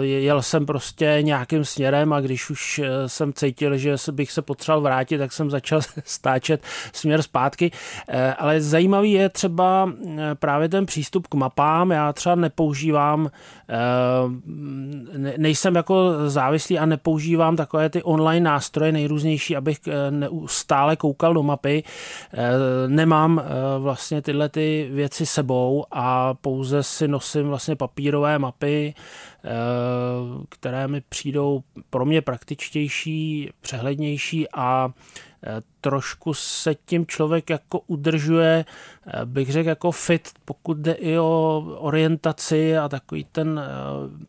jel 0.00 0.42
jsem 0.42 0.66
prostě 0.66 1.18
nějakým 1.20 1.64
směrem 1.64 2.05
a 2.12 2.20
když 2.20 2.50
už 2.50 2.78
eh, 2.78 3.08
jsem 3.08 3.32
cítil, 3.32 3.76
že 3.76 3.94
bych 4.12 4.32
se 4.32 4.42
potřeboval 4.42 4.80
vrátit, 4.80 5.18
tak 5.18 5.32
jsem 5.32 5.50
začal 5.50 5.80
stáčet 6.04 6.62
směr 6.92 7.22
zpátky. 7.22 7.70
Eh, 8.08 8.34
ale 8.34 8.60
zajímavý 8.60 9.12
je 9.12 9.28
třeba 9.28 9.92
eh, 10.18 10.34
právě 10.34 10.68
ten 10.68 10.86
přístup 10.86 11.26
k 11.26 11.34
mapám. 11.34 11.90
Já 11.90 12.12
třeba 12.12 12.34
nepoužívám, 12.34 13.30
nejsem 15.36 15.74
jako 15.74 16.12
závislý 16.26 16.78
a 16.78 16.86
nepoužívám 16.86 17.56
takové 17.56 17.90
ty 17.90 18.02
online 18.02 18.44
nástroje 18.44 18.92
nejrůznější, 18.92 19.56
abych 19.56 19.78
stále 20.46 20.96
koukal 20.96 21.34
do 21.34 21.42
mapy. 21.42 21.82
Nemám 22.86 23.42
vlastně 23.78 24.22
tyhle 24.22 24.48
ty 24.48 24.88
věci 24.92 25.26
sebou 25.26 25.84
a 25.90 26.34
pouze 26.34 26.82
si 26.82 27.08
nosím 27.08 27.48
vlastně 27.48 27.76
papírové 27.76 28.38
mapy, 28.38 28.94
které 30.48 30.88
mi 30.88 31.00
přijdou 31.08 31.62
pro 31.90 32.04
mě 32.04 32.22
praktičtější, 32.22 33.50
přehlednější 33.60 34.46
a 34.54 34.88
e, 35.46 35.62
trošku 35.80 36.34
se 36.34 36.74
tím 36.74 37.06
člověk 37.06 37.50
jako 37.50 37.80
udržuje, 37.86 38.64
e, 39.06 39.24
bych 39.24 39.52
řekl 39.52 39.68
jako 39.68 39.92
fit, 39.92 40.28
pokud 40.44 40.76
jde 40.76 40.92
i 40.92 41.18
o 41.18 41.62
orientaci 41.78 42.78
a 42.78 42.88
takový 42.88 43.24
ten 43.32 43.60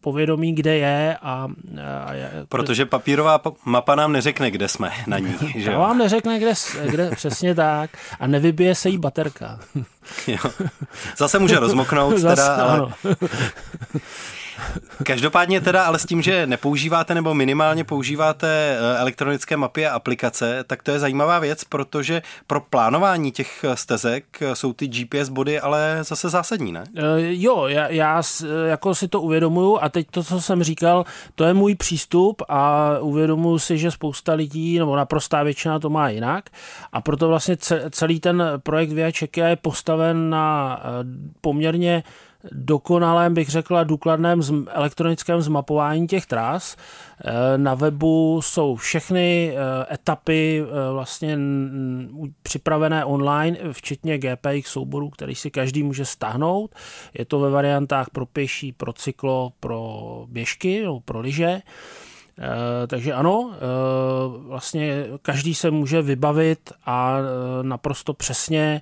povědomí, 0.02 0.56
kde 0.56 0.78
je. 0.78 1.18
A, 1.22 1.48
a 2.06 2.14
je, 2.14 2.32
Protože 2.50 2.86
papírová 2.86 3.42
mapa 3.66 3.96
nám 3.96 4.12
neřekne, 4.12 4.52
kde 4.52 4.68
jsme 4.68 4.92
na 5.08 5.20
ní. 5.20 5.36
Že 5.56 5.72
jo? 5.72 5.80
vám 5.80 5.98
neřekne, 5.98 6.40
kde, 6.40 6.54
kde 6.86 7.12
přesně 7.16 7.56
tak 7.56 7.90
a 8.20 8.28
nevybije 8.28 8.76
se 8.76 8.90
jí 8.90 8.98
baterka. 8.98 9.60
Jo. 10.28 10.52
Zase 11.18 11.40
může 11.40 11.60
rozmoknout, 11.60 12.18
Zase, 12.18 12.36
teda, 12.42 12.56
ale... 12.56 12.92
Každopádně 15.04 15.62
teda, 15.62 15.84
ale 15.84 16.00
s 16.00 16.06
tím, 16.06 16.22
že 16.22 16.48
nepoužíváte 16.48 17.16
nebo 17.16 17.34
minimálně 17.34 17.84
používáte 17.84 18.48
eh, 18.48 18.98
elektronické 18.98 19.58
mapy 19.58 19.88
a 19.88 19.94
aplikace, 19.94 20.64
tak 20.68 20.84
to 20.84 20.92
je 20.92 21.00
zajímavá 21.00 21.40
věc, 21.40 21.64
protože 21.64 22.22
pro 22.48 22.62
plánování 22.62 23.32
těch 23.32 23.66
stezek 23.74 24.26
jsou 24.54 24.74
ty 24.74 24.88
GPS 24.88 25.30
body 25.30 25.60
ale 25.60 25.98
zase 26.02 26.30
zásadní, 26.30 26.72
ne? 26.72 26.84
Jo, 27.18 27.68
já, 27.68 27.88
já 27.88 28.22
jako 28.66 28.96
si 28.96 29.08
to 29.08 29.22
uvědomuju 29.22 29.78
a 29.82 29.90
teď 29.90 30.08
to, 30.12 30.24
co 30.24 30.42
jsem 30.42 30.64
říkal, 30.64 31.06
to 31.36 31.44
je 31.44 31.54
můj 31.54 31.76
přístup 31.76 32.42
a 32.50 32.92
uvědomuju 33.00 33.60
si, 33.60 33.78
že 33.78 33.92
spousta 33.92 34.34
lidí, 34.34 34.80
nebo 34.80 34.96
naprostá 34.96 35.44
většina 35.44 35.80
to 35.80 35.90
má 35.90 36.10
jinak 36.10 36.50
a 36.94 37.02
proto 37.02 37.28
vlastně 37.28 37.58
celý 37.90 38.20
ten 38.20 38.44
projekt 38.64 38.92
Via 38.92 39.12
je 39.36 39.56
postaven 39.56 40.30
na 40.30 40.80
eh, 40.80 40.88
poměrně 41.42 42.04
dokonalém, 42.52 43.34
bych 43.34 43.50
řekla, 43.50 43.84
důkladném 43.84 44.42
elektronickém 44.70 45.42
zmapování 45.42 46.08
těch 46.08 46.26
tras. 46.26 46.76
Eh, 47.26 47.58
na 47.58 47.76
webu 47.76 48.42
jsou 48.42 48.76
všechny 48.76 49.54
eh, 49.54 49.94
etapy 49.94 50.64
eh, 50.64 50.92
vlastně 50.92 51.38
připravené 52.44 53.06
online, 53.06 53.58
včetně 53.72 54.18
GPX 54.18 54.72
souborů, 54.72 55.10
který 55.10 55.36
si 55.36 55.52
každý 55.52 55.84
může 55.84 56.06
stáhnout. 56.06 56.76
Je 57.14 57.26
to 57.26 57.40
ve 57.40 57.50
variantách 57.50 58.10
pro 58.10 58.26
pěší, 58.26 58.72
pro 58.72 58.94
cyklo, 58.94 59.52
pro 59.60 60.26
běžky 60.30 60.82
nebo 60.82 61.00
pro 61.00 61.20
lyže. 61.20 61.62
Eh, 62.40 62.88
takže 62.88 63.14
ano, 63.14 63.52
eh, 63.54 63.58
vlastně 64.48 65.06
každý 65.22 65.56
se 65.56 65.72
může 65.72 66.02
vybavit 66.02 66.72
a 66.86 67.18
eh, 67.20 67.64
naprosto 67.64 68.14
přesně 68.14 68.82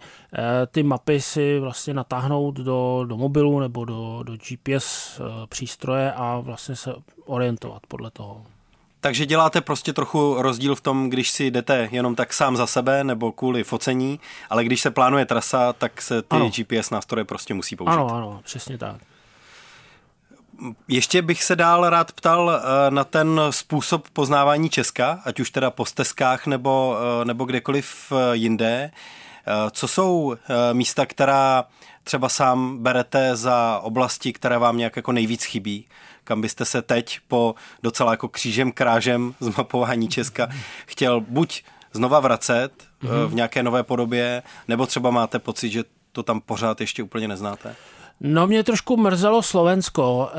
ty 0.72 0.84
mapy 0.84 1.22
si 1.22 1.60
vlastně 1.60 1.94
natáhnout 1.94 2.56
do, 2.56 3.06
do 3.08 3.18
mobilu 3.18 3.60
nebo 3.60 3.86
do, 3.86 4.24
do 4.24 4.34
GPS 4.34 5.22
přístroje 5.50 6.14
a 6.14 6.40
vlastně 6.40 6.76
se 6.76 6.96
orientovat 7.26 7.82
podle 7.88 8.12
toho. 8.12 8.46
Takže 9.00 9.26
děláte 9.26 9.62
prostě 9.62 9.94
trochu 9.94 10.36
rozdíl 10.42 10.76
v 10.76 10.82
tom, 10.82 11.10
když 11.10 11.32
si 11.32 11.52
jdete 11.52 11.90
jenom 11.92 12.16
tak 12.16 12.34
sám 12.34 12.58
za 12.58 12.68
sebe 12.68 13.04
nebo 13.04 13.32
kvůli 13.32 13.64
focení, 13.64 14.20
ale 14.50 14.64
když 14.64 14.82
se 14.82 14.92
plánuje 14.92 15.26
trasa, 15.26 15.74
tak 15.74 16.02
se 16.02 16.22
ty 16.22 16.28
ano. 16.36 16.50
GPS 16.58 16.90
nástroje 16.90 17.26
prostě 17.26 17.54
musí 17.54 17.76
použít. 17.76 17.92
Ano, 17.92 18.16
ano, 18.16 18.42
přesně 18.44 18.78
tak. 18.78 19.02
Ještě 20.88 21.22
bych 21.22 21.44
se 21.44 21.56
dál 21.56 21.90
rád 21.90 22.12
ptal 22.12 22.52
eh, 22.52 22.92
na 22.92 23.04
ten 23.04 23.42
způsob 23.50 24.10
poznávání 24.10 24.70
Česka, 24.70 25.20
ať 25.26 25.40
už 25.40 25.50
teda 25.50 25.72
po 25.72 25.86
stezkách 25.86 26.48
nebo, 26.48 26.98
eh, 27.22 27.26
nebo 27.26 27.46
kdekoliv 27.46 28.12
eh, 28.12 28.36
jinde. 28.36 28.92
Co 29.72 29.88
jsou 29.88 30.36
místa, 30.74 31.06
která 31.06 31.66
třeba 32.04 32.30
sám 32.30 32.78
berete 32.78 33.36
za 33.36 33.80
oblasti, 33.84 34.34
které 34.34 34.58
vám 34.58 34.78
nějak 34.78 34.96
jako 34.96 35.12
nejvíc 35.12 35.44
chybí? 35.44 35.88
Kam 36.24 36.42
byste 36.42 36.66
se 36.66 36.82
teď 36.82 37.20
po 37.28 37.56
docela 37.84 38.12
jako 38.12 38.28
křížem 38.28 38.72
krážem 38.72 39.34
zmapování 39.40 40.08
Česka 40.08 40.48
chtěl 40.86 41.22
buď 41.22 41.64
znova 41.94 42.20
vracet 42.20 42.72
mm-hmm. 43.04 43.28
v 43.28 43.34
nějaké 43.34 43.64
nové 43.64 43.84
podobě, 43.84 44.44
nebo 44.68 44.86
třeba 44.86 45.10
máte 45.12 45.40
pocit, 45.40 45.70
že 45.70 45.84
to 46.12 46.24
tam 46.24 46.42
pořád 46.42 46.82
ještě 46.82 47.04
úplně 47.04 47.28
neznáte? 47.28 47.76
No 48.20 48.48
mě 48.48 48.64
trošku 48.64 48.98
mrzelo 48.98 49.42
Slovensko, 49.42 50.30
eh, 50.32 50.38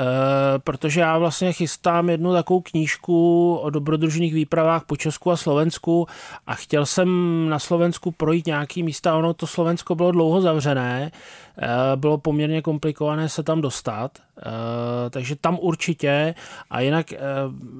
protože 0.58 1.00
já 1.00 1.18
vlastně 1.18 1.52
chystám 1.52 2.10
jednu 2.10 2.32
takovou 2.32 2.60
knížku 2.60 3.54
o 3.56 3.70
dobrodružných 3.70 4.34
výpravách 4.34 4.84
po 4.84 4.96
Česku 4.96 5.30
a 5.30 5.36
Slovensku 5.36 6.06
a 6.46 6.54
chtěl 6.54 6.86
jsem 6.86 7.08
na 7.48 7.58
Slovensku 7.58 8.10
projít 8.10 8.46
nějaký 8.46 8.82
místa, 8.82 9.16
ono 9.16 9.34
to 9.34 9.46
Slovensko 9.46 9.94
bylo 9.94 10.12
dlouho 10.12 10.40
zavřené, 10.40 11.10
eh, 11.58 11.68
bylo 11.96 12.18
poměrně 12.18 12.62
komplikované 12.62 13.28
se 13.28 13.42
tam 13.42 13.60
dostat, 13.60 14.18
eh, 14.18 15.10
takže 15.10 15.36
tam 15.36 15.58
určitě. 15.60 16.34
A 16.70 16.80
jinak 16.80 17.06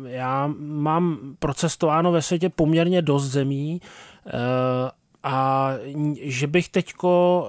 já 0.07 0.53
mám 0.59 1.19
procestováno 1.39 2.13
ve 2.13 2.23
světě 2.23 2.49
poměrně 2.49 3.03
dost 3.03 3.25
zemí 3.25 3.81
a 5.23 5.71
že 6.23 6.47
bych 6.47 6.69
teďko 6.69 7.47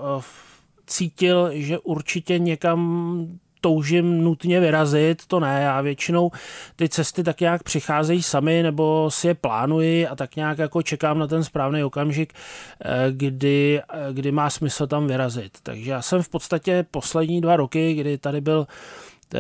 cítil, 0.88 1.50
že 1.53 1.79
určitě 1.79 2.39
někam 2.39 3.39
toužím 3.62 4.24
nutně 4.24 4.60
vyrazit, 4.60 5.25
to 5.27 5.39
ne, 5.39 5.62
já 5.62 5.82
většinou 5.82 6.32
ty 6.75 6.89
cesty 6.89 7.24
tak 7.24 7.41
nějak 7.41 7.63
přicházejí 7.63 8.24
sami, 8.24 8.63
nebo 8.63 9.12
si 9.12 9.27
je 9.27 9.34
plánuji 9.34 10.08
a 10.08 10.15
tak 10.15 10.36
nějak 10.36 10.58
jako 10.58 10.82
čekám 10.82 11.20
na 11.20 11.27
ten 11.27 11.44
správný 11.44 11.84
okamžik, 11.84 12.34
eh, 12.82 13.08
kdy, 13.12 13.82
eh, 13.89 14.13
kdy 14.13 14.32
má 14.32 14.50
smysl 14.50 14.88
tam 14.88 15.08
vyrazit. 15.08 15.58
Takže 15.63 15.91
já 15.91 16.01
jsem 16.01 16.24
v 16.24 16.29
podstatě 16.29 16.86
poslední 16.91 17.41
dva 17.41 17.56
roky, 17.56 17.94
kdy 17.94 18.17
tady 18.17 18.41
byl 18.41 18.67
eh, 19.36 19.39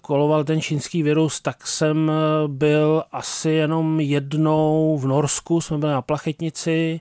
koloval 0.00 0.44
ten 0.44 0.60
čínský 0.60 1.02
virus, 1.02 1.40
tak 1.40 1.66
jsem 1.66 2.10
byl 2.46 3.04
asi 3.12 3.50
jenom 3.50 4.00
jednou 4.00 4.98
v 4.98 5.06
Norsku, 5.06 5.60
jsme 5.60 5.78
byli 5.78 5.92
na 5.92 6.02
plachetnici, 6.02 7.00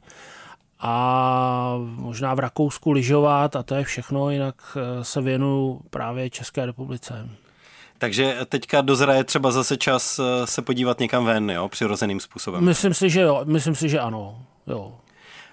a 0.79 1.75
možná 1.79 2.34
v 2.34 2.39
Rakousku 2.39 2.91
lyžovat 2.91 3.55
a 3.55 3.63
to 3.63 3.75
je 3.75 3.84
všechno, 3.84 4.29
jinak 4.29 4.55
eh, 4.75 5.03
se 5.03 5.22
věnu 5.22 5.82
právě 5.89 6.29
České 6.29 6.65
republice. 6.65 7.29
Takže 7.98 8.38
teďka 8.50 8.82
dozraje 8.82 9.24
třeba 9.24 9.51
zase 9.51 9.77
čas 9.77 10.20
eh, 10.20 10.48
se 10.48 10.62
podívat 10.62 11.00
někam 11.00 11.25
ven, 11.25 11.50
jo, 11.50 11.70
přirozeným 11.70 12.20
způsobem. 12.20 12.63
Myslím 12.63 12.94
si, 12.94 13.10
že 13.10 13.22
jo, 13.22 13.41
myslím 13.44 13.75
si, 13.75 13.89
že 13.89 14.00
ano, 14.00 14.46
jo. 14.67 14.94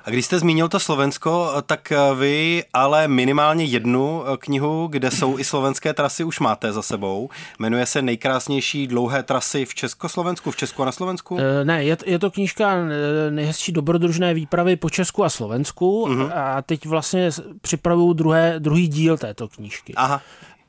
A 0.05 0.11
když 0.11 0.27
jste 0.27 0.39
zmínil 0.39 0.69
to 0.69 0.81
Slovensko, 0.81 1.53
tak 1.67 1.93
vy 2.19 2.65
ale 2.73 3.09
minimálně 3.09 3.65
jednu 3.65 4.23
knihu, 4.39 4.87
kde 4.87 5.11
jsou 5.11 5.39
i 5.39 5.45
slovenské 5.45 5.95
trasy, 5.95 6.25
už 6.25 6.41
máte 6.41 6.73
za 6.73 6.83
sebou. 6.83 7.29
Jmenuje 7.59 7.87
se 7.87 8.03
Nejkrásnější 8.03 8.87
dlouhé 8.87 9.23
trasy 9.23 9.65
v 9.65 9.75
Československu, 9.75 10.51
v 10.51 10.57
Česku 10.57 10.83
a 10.83 10.85
na 10.85 10.93
Slovensku? 10.93 11.39
E, 11.39 11.65
ne, 11.65 11.85
je, 11.85 11.97
je 12.07 12.19
to 12.19 12.31
knížka 12.31 12.75
eh, 12.75 13.31
Nejhezčí 13.31 13.73
dobrodružné 13.73 14.35
výpravy 14.35 14.77
po 14.77 14.91
Česku 14.91 15.25
a 15.25 15.29
Slovensku 15.29 16.07
uh-huh. 16.09 16.31
a 16.35 16.63
teď 16.63 16.87
vlastně 16.87 17.31
připravuju 17.61 18.13
druhé, 18.13 18.55
druhý 18.59 18.89
díl 18.89 19.17
této 19.19 19.49
knížky. 19.49 19.95
Aha. 19.97 20.21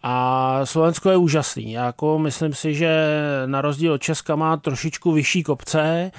A 0.03 0.59
Slovensko 0.63 1.09
je 1.09 1.17
úžasný. 1.17 1.71
Jako 1.71 2.19
myslím 2.19 2.53
si, 2.53 2.75
že 2.75 3.07
na 3.45 3.61
rozdíl 3.61 3.93
od 3.93 4.01
Česka 4.01 4.35
má 4.35 4.57
trošičku 4.57 5.11
vyšší 5.11 5.43
kopce 5.43 6.11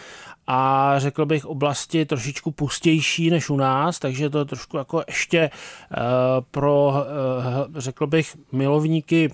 a 0.46 0.94
řekl 0.98 1.26
bych 1.26 1.46
oblasti 1.46 2.06
trošičku 2.06 2.50
pustější 2.50 3.30
než 3.30 3.50
u 3.50 3.56
nás, 3.56 3.98
takže 3.98 4.30
to 4.30 4.38
je 4.38 4.44
trošku 4.44 4.76
jako 4.76 5.02
ještě 5.06 5.50
uh, 5.50 5.96
pro, 6.50 6.88
uh, 6.88 7.80
řekl 7.80 8.06
bych, 8.06 8.36
milovníky 8.52 9.30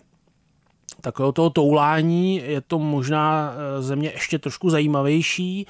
takového 1.00 1.32
toho 1.32 1.50
toulání 1.50 2.36
je 2.36 2.60
to 2.60 2.78
možná 2.78 3.52
eh, 3.52 3.82
země 3.82 4.10
ještě 4.14 4.38
trošku 4.38 4.70
zajímavější, 4.70 5.66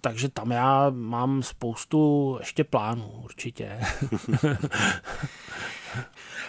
takže 0.00 0.28
tam 0.28 0.50
já 0.50 0.90
mám 0.90 1.42
spoustu 1.42 2.36
ještě 2.40 2.64
plánů 2.64 3.10
určitě. 3.24 3.70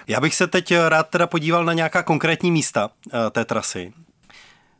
já 0.07 0.21
bych 0.21 0.35
se 0.35 0.47
teď 0.47 0.73
rád 0.87 1.09
teda 1.09 1.27
podíval 1.27 1.65
na 1.65 1.73
nějaká 1.73 2.03
konkrétní 2.03 2.51
místa 2.51 2.89
té 3.31 3.45
trasy. 3.45 3.93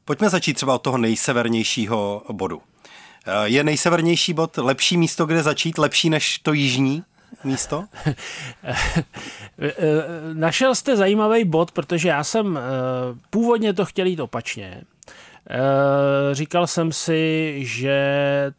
Pojďme 0.05 0.29
začít 0.29 0.53
třeba 0.53 0.75
od 0.75 0.81
toho 0.81 0.97
nejsevernějšího 0.97 2.23
bodu. 2.31 2.61
Je 3.43 3.63
nejsevernější 3.63 4.33
bod 4.33 4.57
lepší 4.57 4.97
místo, 4.97 5.25
kde 5.25 5.43
začít, 5.43 5.77
lepší 5.77 6.09
než 6.09 6.39
to 6.39 6.53
jižní? 6.53 7.03
místo? 7.43 7.85
Našel 10.33 10.75
jste 10.75 10.97
zajímavý 10.97 11.45
bod, 11.45 11.71
protože 11.71 12.09
já 12.09 12.23
jsem 12.23 12.57
eh, 12.57 12.61
původně 13.29 13.73
to 13.73 13.85
chtěl 13.85 14.05
jít 14.05 14.19
opačně. 14.19 14.81
Eh, 15.49 16.35
říkal 16.35 16.67
jsem 16.67 16.91
si, 16.91 17.55
že 17.65 17.97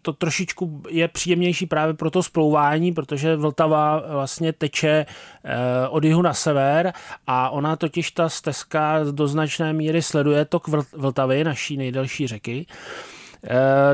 to 0.03 0.13
trošičku 0.13 0.83
je 0.89 1.09
příjemnější 1.09 1.67
právě 1.67 1.95
pro 1.95 2.11
to 2.11 2.23
splouvání, 2.23 2.93
protože 2.93 3.37
Vltava 3.37 4.03
vlastně 4.09 4.53
teče 4.53 5.07
eh, 5.45 5.89
od 5.89 6.05
jihu 6.05 6.23
na 6.23 6.35
sever 6.35 6.93
a 7.27 7.51
ona 7.51 7.77
totiž 7.77 8.11
ta 8.11 8.29
stezka 8.29 9.01
do 9.11 9.29
značné 9.29 9.73
míry 9.73 10.03
sleduje 10.03 10.45
tok 10.45 10.69
Vltavy, 10.93 11.45
naší 11.45 11.77
nejdelší 11.77 12.27
řeky. 12.27 12.67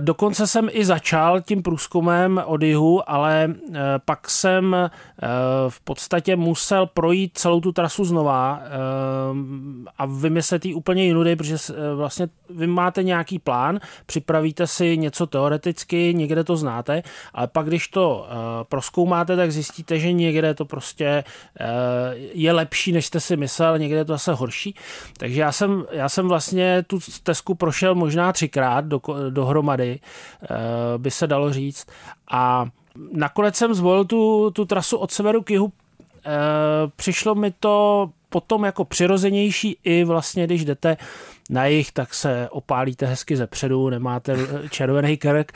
Dokonce 0.01 0.47
jsem 0.47 0.69
i 0.73 0.85
začal 0.85 1.41
tím 1.41 1.63
průzkumem 1.63 2.43
od 2.47 2.63
jihu, 2.63 3.11
ale 3.11 3.49
eh, 3.49 3.79
pak 4.05 4.31
jsem 4.31 4.75
eh, 4.75 4.91
v 5.69 5.81
podstatě 5.81 6.37
musel 6.37 6.87
projít 6.87 7.39
celou 7.39 7.61
tu 7.61 7.73
trasu 7.73 8.05
znova 8.05 8.61
a 9.99 10.07
vymyslet 10.07 10.65
ji 10.65 10.75
úplně 10.75 11.05
jinudy, 11.05 11.37
protože 11.37 11.57
vlastně 11.95 12.29
vy 12.51 12.67
máte 12.67 13.03
nějaký 13.03 13.39
plán, 13.39 13.81
připravíte 14.07 14.67
si 14.67 14.97
něco 14.97 15.27
teoreticky, 15.27 16.15
někde 16.15 16.45
to 16.45 16.57
znáte, 16.57 17.03
ale 17.35 17.47
pak 17.47 17.67
když 17.67 17.89
to 17.89 18.29
proskoumáte, 18.69 19.37
tak 19.37 19.53
zjistíte, 19.53 19.99
že 19.99 20.13
někde 20.13 20.55
to 20.55 20.65
prostě 20.65 21.25
je 22.33 22.53
lepší, 22.53 22.93
než 22.93 23.07
jste 23.07 23.21
si 23.21 23.37
myslel, 23.37 23.79
někde 23.79 23.97
je 23.97 24.05
to 24.05 24.13
zase 24.13 24.33
horší. 24.33 24.75
Takže 25.17 25.41
já 25.41 25.53
jsem, 25.53 25.85
já 25.91 26.09
jsem 26.09 26.29
vlastně 26.29 26.83
tu 26.87 27.01
stezku 27.01 27.55
prošel 27.55 27.95
možná 27.95 28.33
třikrát 28.33 28.85
do, 28.85 29.01
do 29.31 29.40
dohromady, 29.41 30.01
eh, 30.43 30.47
by 30.99 31.11
se 31.11 31.27
dalo 31.27 31.53
říct. 31.53 31.87
A 32.31 32.67
nakonec 33.13 33.57
jsem 33.57 33.75
zvolil 33.75 34.05
tu, 34.05 34.51
tu 34.51 34.65
trasu 34.65 34.97
od 34.97 35.11
severu 35.11 35.43
k 35.43 35.51
jihu. 35.51 35.73
Eh, 35.73 36.31
přišlo 36.97 37.35
mi 37.35 37.51
to 37.51 38.11
potom 38.31 38.65
jako 38.65 38.85
přirozenější 38.85 39.77
i 39.85 40.05
vlastně, 40.05 40.47
když 40.47 40.65
jdete 40.65 40.97
na 41.51 41.67
jich, 41.67 41.93
tak 41.93 42.15
se 42.15 42.49
opálíte 42.51 43.07
hezky 43.07 43.37
ze 43.37 43.47
předu, 43.47 43.91
nemáte 43.91 44.37
červený 44.71 45.17
krk 45.17 45.53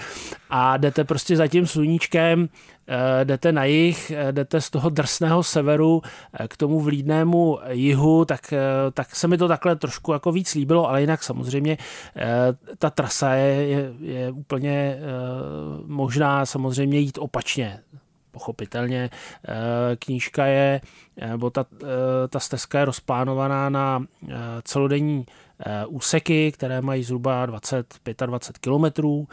a 0.51 0.77
jdete 0.77 1.05
prostě 1.05 1.37
za 1.37 1.49
tím 1.49 1.67
sluníčkem, 1.67 2.49
eh, 2.89 3.25
jdete 3.25 3.53
na 3.53 3.65
jich, 3.65 4.11
eh, 4.11 4.33
jdete 4.33 4.61
z 4.61 4.71
toho 4.71 4.91
drsného 4.91 5.43
severu 5.43 6.03
eh, 6.41 6.49
k 6.49 6.57
tomu 6.57 6.81
vlídnému 6.81 7.59
jihu, 7.71 8.25
tak, 8.25 8.55
tak 8.93 9.17
se 9.17 9.29
mi 9.29 9.39
to 9.39 9.49
takhle 9.49 9.77
trošku 9.77 10.13
jako 10.13 10.33
víc 10.33 10.55
líbilo, 10.55 10.89
ale 10.89 11.01
jinak 11.01 11.23
samozřejmě 11.23 11.79
ta 12.79 12.91
trasa 12.91 13.35
je, 13.35 13.55
je, 13.55 13.93
je 14.01 14.31
úplně 14.31 14.99
možná 15.87 16.47
samozřejmě 16.47 16.99
jít 16.99 17.19
opačně 17.19 17.81
pochopitelně 18.35 19.11
knížka 19.99 20.47
je, 20.47 20.81
nebo 21.17 21.51
ta, 21.51 21.67
ta 22.29 22.41
stezka 22.41 22.79
je 22.79 22.85
rozplánovaná 22.85 23.69
na 23.69 24.05
celodenní 24.63 25.27
Eh, 25.59 25.87
úseky, 25.87 26.53
které 26.53 26.81
mají 26.81 27.05
zhruba 27.05 27.47
20-25 27.47 28.53
kilometrů 28.61 29.29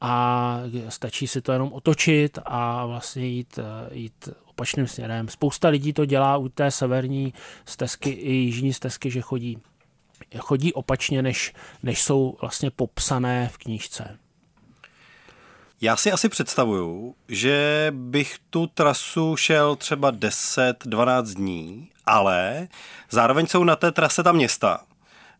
a 0.00 0.60
stačí 0.88 1.26
si 1.26 1.40
to 1.40 1.52
jenom 1.52 1.72
otočit 1.72 2.38
a 2.44 2.86
vlastně 2.86 3.26
jít, 3.26 3.58
eh, 3.58 3.94
jít 3.94 4.28
opačným 4.44 4.86
směrem. 4.86 5.28
Spousta 5.28 5.68
lidí 5.68 5.92
to 5.92 6.04
dělá 6.04 6.36
u 6.36 6.48
té 6.48 6.70
severní 6.70 7.34
stezky 7.64 8.10
i 8.10 8.32
jižní 8.32 8.72
stezky, 8.72 9.10
že 9.10 9.20
chodí, 9.20 9.58
chodí 10.38 10.72
opačně, 10.72 11.22
než, 11.22 11.52
než 11.82 12.02
jsou 12.02 12.36
vlastně 12.40 12.70
popsané 12.70 13.48
v 13.52 13.58
knížce. 13.58 14.18
Já 15.80 15.96
si 15.96 16.12
asi 16.12 16.28
představuju, 16.28 17.14
že 17.28 17.86
bych 17.96 18.36
tu 18.50 18.66
trasu 18.66 19.36
šel 19.36 19.76
třeba 19.76 20.12
10-12 20.12 21.22
dní, 21.22 21.88
ale 22.06 22.68
zároveň 23.10 23.46
jsou 23.46 23.64
na 23.64 23.76
té 23.76 23.92
trase 23.92 24.22
ta 24.22 24.32
města, 24.32 24.80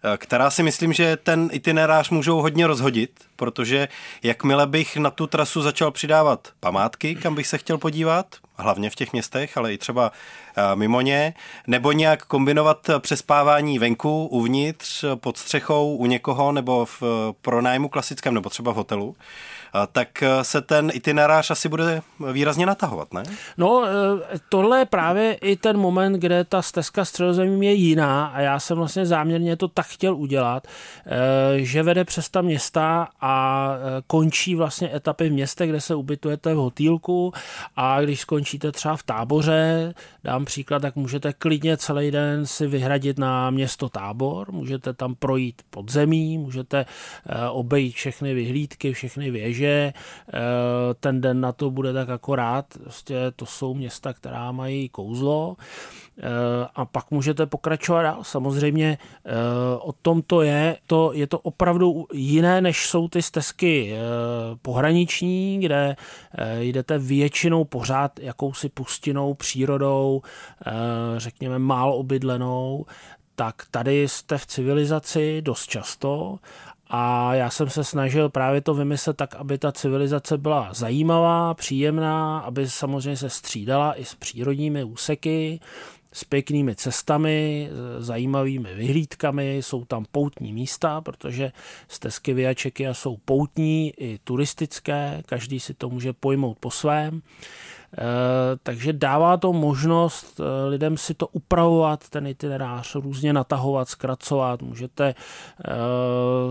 Eh, 0.04 0.16
která 0.16 0.50
si 0.50 0.62
myslím, 0.62 0.92
že 0.92 1.16
ten 1.16 1.48
itinerář 1.52 2.10
můžou 2.10 2.42
hodně 2.42 2.66
rozhodit, 2.66 3.10
protože 3.36 3.88
jakmile 4.22 4.66
bych 4.66 4.96
na 4.96 5.10
tu 5.10 5.26
trasu 5.26 5.62
začal 5.62 5.90
přidávat 5.90 6.48
památky, 6.60 7.14
kam 7.14 7.34
bych 7.34 7.46
se 7.46 7.58
chtěl 7.58 7.78
podívat, 7.78 8.26
hlavně 8.56 8.90
v 8.90 8.94
těch 8.94 9.12
městech, 9.12 9.56
ale 9.56 9.72
i 9.72 9.78
třeba 9.78 10.12
eh, 10.56 10.76
mimo 10.76 11.00
ně, 11.00 11.34
nebo 11.66 11.92
nějak 11.92 12.24
kombinovat 12.24 12.90
přespávání 12.98 13.78
venku, 13.78 14.26
uvnitř, 14.26 15.04
pod 15.14 15.36
střechou, 15.36 15.96
u 15.96 16.06
někoho, 16.06 16.52
nebo 16.52 16.84
v 16.84 17.02
pronájmu 17.42 17.88
klasickém, 17.88 18.34
nebo 18.34 18.50
třeba 18.50 18.72
v 18.72 18.76
hotelu, 18.76 19.16
tak 19.92 20.22
eh, 20.22 20.44
se 20.44 20.60
ten 20.60 20.90
itinerář 20.94 21.50
asi 21.50 21.68
bude 21.68 22.02
výrazně 22.32 22.66
natahovat, 22.66 23.14
ne? 23.14 23.22
No, 23.56 23.84
eh, 23.86 24.38
tohle 24.48 24.78
je 24.78 24.84
právě 24.84 25.34
i 25.34 25.56
ten 25.56 25.78
moment, 25.78 26.12
kde 26.12 26.44
ta 26.44 26.62
stezka 26.62 27.04
středozemím 27.04 27.62
je 27.62 27.72
jiná 27.72 28.26
a 28.26 28.40
já 28.40 28.58
jsem 28.60 28.76
vlastně 28.76 29.06
záměrně 29.06 29.56
to 29.56 29.68
tak 29.68 29.86
chtěl 29.86 30.16
udělat, 30.16 30.66
eh, 30.66 31.10
že 31.58 31.82
vede 31.82 32.04
přes 32.04 32.28
ta 32.28 32.40
města 32.40 33.08
a 33.26 33.76
končí 34.06 34.54
vlastně 34.54 34.96
etapy 34.96 35.28
v 35.28 35.32
městech, 35.32 35.70
kde 35.70 35.80
se 35.80 35.94
ubytujete 35.94 36.54
v 36.54 36.56
hotýlku. 36.56 37.32
A 37.76 38.00
když 38.00 38.20
skončíte 38.20 38.72
třeba 38.72 38.96
v 38.96 39.02
táboře, 39.02 39.94
dám 40.24 40.44
příklad, 40.44 40.82
tak 40.82 40.96
můžete 40.96 41.32
klidně 41.32 41.76
celý 41.76 42.10
den 42.10 42.46
si 42.46 42.66
vyhradit 42.66 43.18
na 43.18 43.50
město 43.50 43.88
tábor, 43.88 44.52
můžete 44.52 44.92
tam 44.92 45.14
projít 45.14 45.62
pod 45.70 45.90
zemí, 45.90 46.38
můžete 46.38 46.86
obejít 47.50 47.94
všechny 47.94 48.34
vyhlídky, 48.34 48.92
všechny 48.92 49.30
věže, 49.30 49.92
ten 51.00 51.20
den 51.20 51.40
na 51.40 51.52
to 51.52 51.70
bude 51.70 51.92
tak 51.92 52.08
akorát, 52.08 52.66
prostě 52.82 53.16
to 53.36 53.46
jsou 53.46 53.74
města, 53.74 54.12
která 54.12 54.52
mají 54.52 54.88
kouzlo 54.88 55.56
a 56.74 56.84
pak 56.84 57.10
můžete 57.10 57.46
pokračovat 57.46 58.02
dál. 58.02 58.18
Samozřejmě 58.24 58.98
o 59.78 59.92
tom 59.92 60.22
to 60.22 60.42
je, 60.42 60.76
to, 60.86 61.12
je 61.12 61.26
to 61.26 61.38
opravdu 61.38 62.06
jiné, 62.12 62.60
než 62.60 62.86
jsou 62.88 63.08
ty 63.08 63.22
stezky 63.22 63.94
pohraniční, 64.62 65.58
kde 65.60 65.96
jdete 66.58 66.98
většinou 66.98 67.64
pořád 67.64 68.20
jakousi 68.20 68.68
pustinou, 68.68 69.34
přírodou, 69.34 70.22
řekněme 71.16 71.58
málo 71.58 71.96
obydlenou, 71.96 72.86
tak 73.34 73.54
tady 73.70 74.08
jste 74.08 74.38
v 74.38 74.46
civilizaci 74.46 75.42
dost 75.42 75.66
často 75.66 76.38
a 76.86 77.34
já 77.34 77.50
jsem 77.50 77.70
se 77.70 77.84
snažil 77.84 78.28
právě 78.28 78.60
to 78.60 78.74
vymyslet 78.74 79.16
tak, 79.16 79.34
aby 79.34 79.58
ta 79.58 79.72
civilizace 79.72 80.38
byla 80.38 80.68
zajímavá, 80.72 81.54
příjemná, 81.54 82.38
aby 82.38 82.70
samozřejmě 82.70 83.16
se 83.16 83.30
střídala 83.30 83.94
i 83.94 84.04
s 84.04 84.14
přírodními 84.14 84.84
úseky, 84.84 85.60
s 86.14 86.24
pěknými 86.24 86.74
cestami, 86.74 87.70
zajímavými 87.98 88.74
vyhlídkami, 88.74 89.56
jsou 89.56 89.84
tam 89.84 90.04
poutní 90.12 90.52
místa, 90.52 91.00
protože 91.00 91.52
stezky 91.88 92.34
Viačeky 92.34 92.86
jsou 92.92 93.16
poutní 93.24 93.92
i 93.98 94.18
turistické, 94.24 95.22
každý 95.26 95.60
si 95.60 95.74
to 95.74 95.88
může 95.88 96.12
pojmout 96.12 96.58
po 96.58 96.70
svém. 96.70 97.22
Eh, 97.98 98.56
takže 98.62 98.92
dává 98.92 99.36
to 99.36 99.52
možnost 99.52 100.40
eh, 100.40 100.68
lidem 100.68 100.96
si 100.96 101.14
to 101.14 101.26
upravovat, 101.26 102.08
ten 102.08 102.26
itinerář, 102.26 102.94
různě 102.94 103.32
natahovat, 103.32 103.88
zkracovat. 103.88 104.62
Můžete 104.62 105.14
eh, 105.14 105.72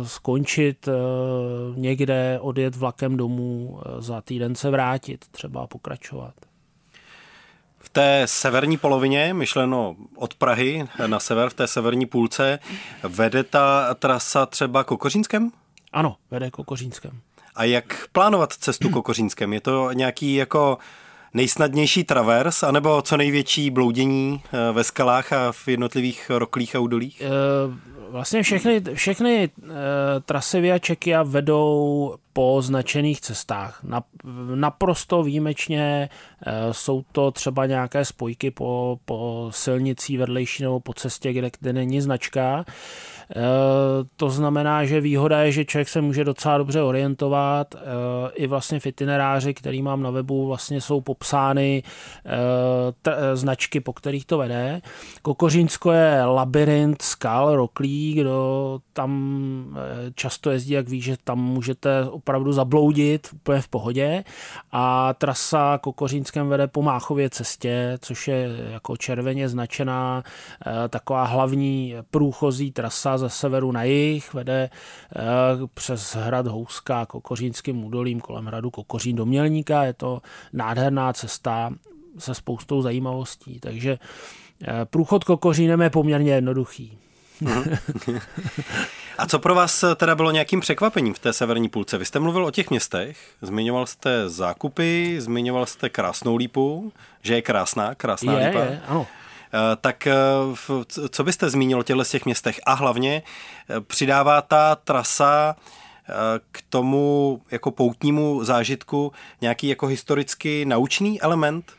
skončit 0.03 0.89
někde, 1.75 2.39
odjet 2.41 2.75
vlakem 2.75 3.17
domů, 3.17 3.79
za 3.99 4.21
týden 4.21 4.55
se 4.55 4.69
vrátit, 4.69 5.25
třeba 5.31 5.67
pokračovat. 5.67 6.33
V 7.83 7.89
té 7.89 8.21
severní 8.25 8.77
polovině, 8.77 9.33
myšleno 9.33 9.95
od 10.15 10.33
Prahy 10.33 10.87
na 11.07 11.19
sever, 11.19 11.49
v 11.49 11.53
té 11.53 11.67
severní 11.67 12.05
půlce, 12.05 12.59
vede 13.03 13.43
ta 13.43 13.93
trasa 13.93 14.45
třeba 14.45 14.83
Kokořínskem? 14.83 15.51
Ano, 15.93 16.15
vede 16.31 16.51
Kokořínskem. 16.51 17.21
A 17.55 17.63
jak 17.63 18.07
plánovat 18.11 18.53
cestu 18.53 18.89
Kokořínskem? 18.89 19.53
Je 19.53 19.61
to 19.61 19.91
nějaký 19.91 20.35
jako 20.35 20.77
nejsnadnější 21.33 22.03
travers, 22.03 22.63
anebo 22.63 23.01
co 23.01 23.17
největší 23.17 23.69
bloudění 23.69 24.41
eh, 24.45 24.71
ve 24.71 24.83
skalách 24.83 25.33
a 25.33 25.51
v 25.51 25.67
jednotlivých 25.67 26.29
roklích 26.29 26.75
a 26.75 26.79
údolích? 26.79 27.21
Eh, 27.21 27.93
vlastně 28.13 28.43
všechny, 28.43 28.81
všechny 28.93 29.49
uh, 29.57 29.69
trasy 30.25 30.61
Via 30.61 30.79
Čekia 30.79 31.23
vedou 31.23 32.15
po 32.33 32.61
značených 32.61 33.21
cestách. 33.21 33.81
Naprosto 34.55 35.23
výjimečně 35.23 36.09
jsou 36.71 37.03
to 37.11 37.31
třeba 37.31 37.65
nějaké 37.65 38.05
spojky 38.05 38.51
po, 38.51 38.99
po 39.05 39.47
silnicí 39.53 40.17
vedlejší 40.17 40.63
nebo 40.63 40.79
po 40.79 40.93
cestě, 40.93 41.33
kde, 41.33 41.51
kde 41.59 41.73
není 41.73 42.01
značka. 42.01 42.65
Eh, 43.31 43.35
to 44.15 44.29
znamená, 44.29 44.85
že 44.85 45.01
výhoda 45.01 45.39
je, 45.39 45.51
že 45.51 45.65
člověk 45.65 45.89
se 45.89 46.01
může 46.01 46.23
docela 46.23 46.57
dobře 46.57 46.81
orientovat. 46.81 47.75
Eh, 47.75 47.79
I 48.35 48.47
vlastně 48.47 48.79
v 48.79 48.85
itineráři, 48.85 49.53
který 49.53 49.81
mám 49.81 50.03
na 50.03 50.09
webu, 50.09 50.47
vlastně 50.47 50.81
jsou 50.81 51.01
popsány 51.01 51.83
eh, 52.25 53.35
značky, 53.35 53.79
po 53.79 53.93
kterých 53.93 54.25
to 54.25 54.37
vede. 54.37 54.81
Kokořínsko 55.21 55.91
je 55.91 56.23
labirint 56.23 57.01
skal, 57.01 57.55
roklí, 57.55 58.13
kdo 58.13 58.79
tam 58.93 59.13
často 60.15 60.51
jezdí, 60.51 60.73
jak 60.73 60.89
ví, 60.89 61.01
že 61.01 61.17
tam 61.23 61.39
můžete 61.39 62.03
opravdu 62.09 62.51
zabloudit 62.53 63.27
úplně 63.33 63.61
v 63.61 63.67
pohodě. 63.67 64.23
A 64.71 65.13
trasa 65.13 65.77
Kokořínskem 65.77 66.49
vede 66.49 66.67
po 66.67 66.81
Máchově 66.81 67.29
cestě, 67.29 67.97
což 68.01 68.27
je 68.27 68.49
jako 68.71 68.97
červeně 68.97 69.49
značená 69.49 70.23
taková 70.89 71.23
hlavní 71.23 71.95
průchozí 72.11 72.71
trasa 72.71 73.12
ze 73.17 73.29
severu 73.29 73.71
na 73.71 73.83
jih, 73.83 74.33
vede 74.33 74.69
eh, 75.15 75.19
přes 75.73 76.15
hrad 76.15 76.47
Houska 76.47 77.05
Kokořínským 77.05 77.85
údolím 77.85 78.21
kolem 78.21 78.45
hradu 78.45 78.71
Kokořín 78.71 79.15
do 79.15 79.25
Mělníka. 79.25 79.83
Je 79.83 79.93
to 79.93 80.21
nádherná 80.53 81.13
cesta 81.13 81.73
se 82.17 82.35
spoustou 82.35 82.81
zajímavostí, 82.81 83.59
takže 83.59 83.97
eh, 84.63 84.85
průchod 84.85 85.23
Kokořínem 85.23 85.81
je 85.81 85.89
poměrně 85.89 86.33
jednoduchý. 86.33 86.97
A 89.17 89.25
co 89.27 89.39
pro 89.39 89.55
vás 89.55 89.83
teda 89.95 90.15
bylo 90.15 90.31
nějakým 90.31 90.59
překvapením 90.59 91.13
v 91.13 91.19
té 91.19 91.33
severní 91.33 91.69
půlce? 91.69 91.97
Vy 91.97 92.05
jste 92.05 92.19
mluvil 92.19 92.45
o 92.45 92.51
těch 92.51 92.69
městech, 92.69 93.17
zmiňoval 93.41 93.85
jste 93.85 94.29
zákupy, 94.29 95.15
zmiňoval 95.19 95.65
jste 95.65 95.89
krásnou 95.89 96.35
lípu, 96.35 96.93
že 97.21 97.35
je 97.35 97.41
krásná, 97.41 97.95
krásná 97.95 98.39
je, 98.39 98.47
lípa. 98.47 98.59
Je, 98.59 98.81
ano. 98.87 99.07
Eh, 99.53 99.75
tak 99.81 100.07
eh, 100.07 100.13
co 101.09 101.23
byste 101.23 101.49
zmínil 101.49 101.79
o 101.79 101.83
těchto 101.83 102.03
těch 102.03 102.25
městech? 102.25 102.59
A 102.65 102.73
hlavně 102.73 103.23
eh, 103.69 103.81
přidává 103.81 104.41
ta 104.41 104.75
trasa 104.75 105.55
k 106.51 106.61
tomu 106.69 107.41
jako 107.51 107.71
poutnímu 107.71 108.43
zážitku 108.43 109.11
nějaký 109.41 109.67
jako 109.67 109.87
historicky 109.87 110.65
naučný 110.65 111.21
element 111.21 111.71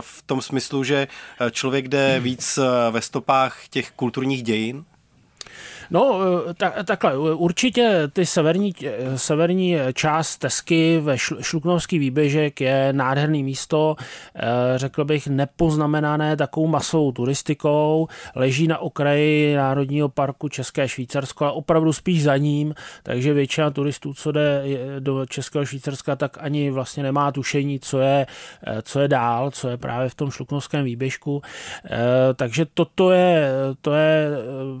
v 0.00 0.22
tom 0.26 0.42
smyslu, 0.42 0.84
že 0.84 1.08
člověk 1.50 1.88
jde 1.88 2.20
víc 2.20 2.58
ve 2.90 3.02
stopách 3.02 3.68
těch 3.68 3.90
kulturních 3.90 4.42
dějin? 4.42 4.84
No, 5.92 6.18
eh, 6.50 6.54
tak, 6.54 6.84
takhle, 6.84 7.16
určitě 7.16 8.02
ty 8.12 8.26
severní, 8.26 8.74
severní 9.16 9.76
část 9.94 10.36
Tesky 10.36 11.00
ve 11.00 11.18
Šluknovský 11.18 11.98
výběžek 11.98 12.60
je 12.60 12.92
nádherný 12.92 13.44
místo, 13.44 13.96
eh, 14.34 14.42
řekl 14.76 15.04
bych 15.04 15.26
nepoznamenané 15.26 16.36
takovou 16.36 16.66
masovou 16.66 17.12
turistikou, 17.12 18.08
leží 18.34 18.66
na 18.66 18.78
okraji 18.78 19.56
Národního 19.56 20.08
parku 20.08 20.48
České 20.48 20.88
Švýcarsko, 20.88 21.44
ale 21.44 21.52
opravdu 21.52 21.92
spíš 21.92 22.22
za 22.22 22.36
ním, 22.36 22.74
takže 23.02 23.34
většina 23.34 23.70
turistů, 23.70 24.14
co 24.14 24.32
jde 24.32 24.64
do 24.98 25.26
Českého 25.26 25.64
Švýcarska, 25.64 26.16
tak 26.16 26.38
ani 26.40 26.70
vlastně 26.70 27.02
nemá 27.02 27.32
tušení, 27.32 27.80
co 27.80 28.00
je, 28.00 28.26
eh, 28.66 28.82
co 28.82 29.00
je 29.00 29.08
dál, 29.08 29.50
co 29.50 29.68
je 29.68 29.76
právě 29.76 30.08
v 30.08 30.14
tom 30.14 30.30
Šluknovském 30.30 30.84
výběžku. 30.84 31.42
Takže 32.36 32.66
toto 32.74 33.10
je, 33.10 33.50
to 33.80 33.94
je 33.94 34.28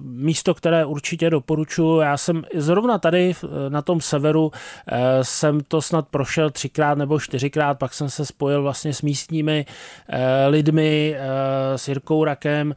místo, 0.02 0.54
které 0.54 0.84
určitě 0.84 1.01
určitě 1.02 1.30
doporučuji. 1.30 2.00
Já 2.00 2.16
jsem 2.16 2.42
zrovna 2.54 2.98
tady 2.98 3.34
na 3.68 3.82
tom 3.82 4.00
severu 4.00 4.52
eh, 4.86 5.24
jsem 5.24 5.60
to 5.60 5.82
snad 5.82 6.08
prošel 6.08 6.50
třikrát 6.50 6.98
nebo 6.98 7.20
čtyřikrát, 7.20 7.78
pak 7.78 7.94
jsem 7.94 8.10
se 8.10 8.26
spojil 8.26 8.62
vlastně 8.62 8.94
s 8.94 9.02
místními 9.02 9.66
eh, 10.08 10.46
lidmi, 10.46 11.16
eh, 11.18 11.78
s 11.78 11.88
Jirkou 11.88 12.24
Rakem, 12.24 12.74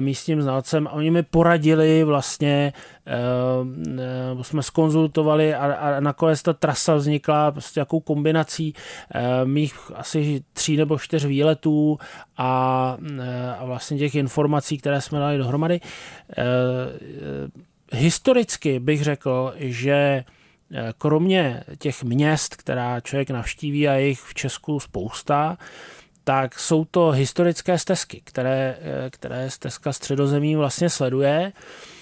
místním 0.00 0.42
znalcem 0.42 0.86
a 0.86 0.90
oni 0.90 1.10
mi 1.10 1.22
poradili 1.22 2.04
vlastně 2.04 2.72
Uh, 4.34 4.42
jsme 4.42 4.62
skonzultovali 4.62 5.54
a, 5.54 5.74
a 5.74 6.00
nakonec 6.00 6.42
ta 6.42 6.52
trasa 6.52 6.94
vznikla 6.94 7.52
prostě 7.52 7.80
jakou 7.80 8.00
kombinací 8.00 8.74
uh, 8.74 9.20
mých 9.48 9.74
asi 9.94 10.44
tří 10.52 10.76
nebo 10.76 10.98
čtyř 10.98 11.24
výletů 11.24 11.98
a, 12.36 12.96
uh, 13.00 13.24
a 13.58 13.64
vlastně 13.64 13.98
těch 13.98 14.14
informací, 14.14 14.78
které 14.78 15.00
jsme 15.00 15.18
dali 15.18 15.38
dohromady. 15.38 15.80
Historicky 17.92 18.80
bych 18.80 19.02
řekl, 19.02 19.54
že 19.56 20.24
kromě 20.98 21.64
těch 21.78 22.04
měst, 22.04 22.56
která 22.56 23.00
člověk 23.00 23.30
navštíví 23.30 23.88
a 23.88 23.94
jich 23.94 24.20
v 24.20 24.34
Česku 24.34 24.80
spousta, 24.80 25.58
tak 26.24 26.58
jsou 26.58 26.84
to 26.84 27.10
historické 27.10 27.78
stezky, 27.78 28.22
které, 28.24 28.76
které 29.10 29.50
stezka 29.50 29.92
středozemí 29.92 30.56
vlastně 30.56 30.90
sleduje. 30.90 31.52
Eh, 31.52 31.95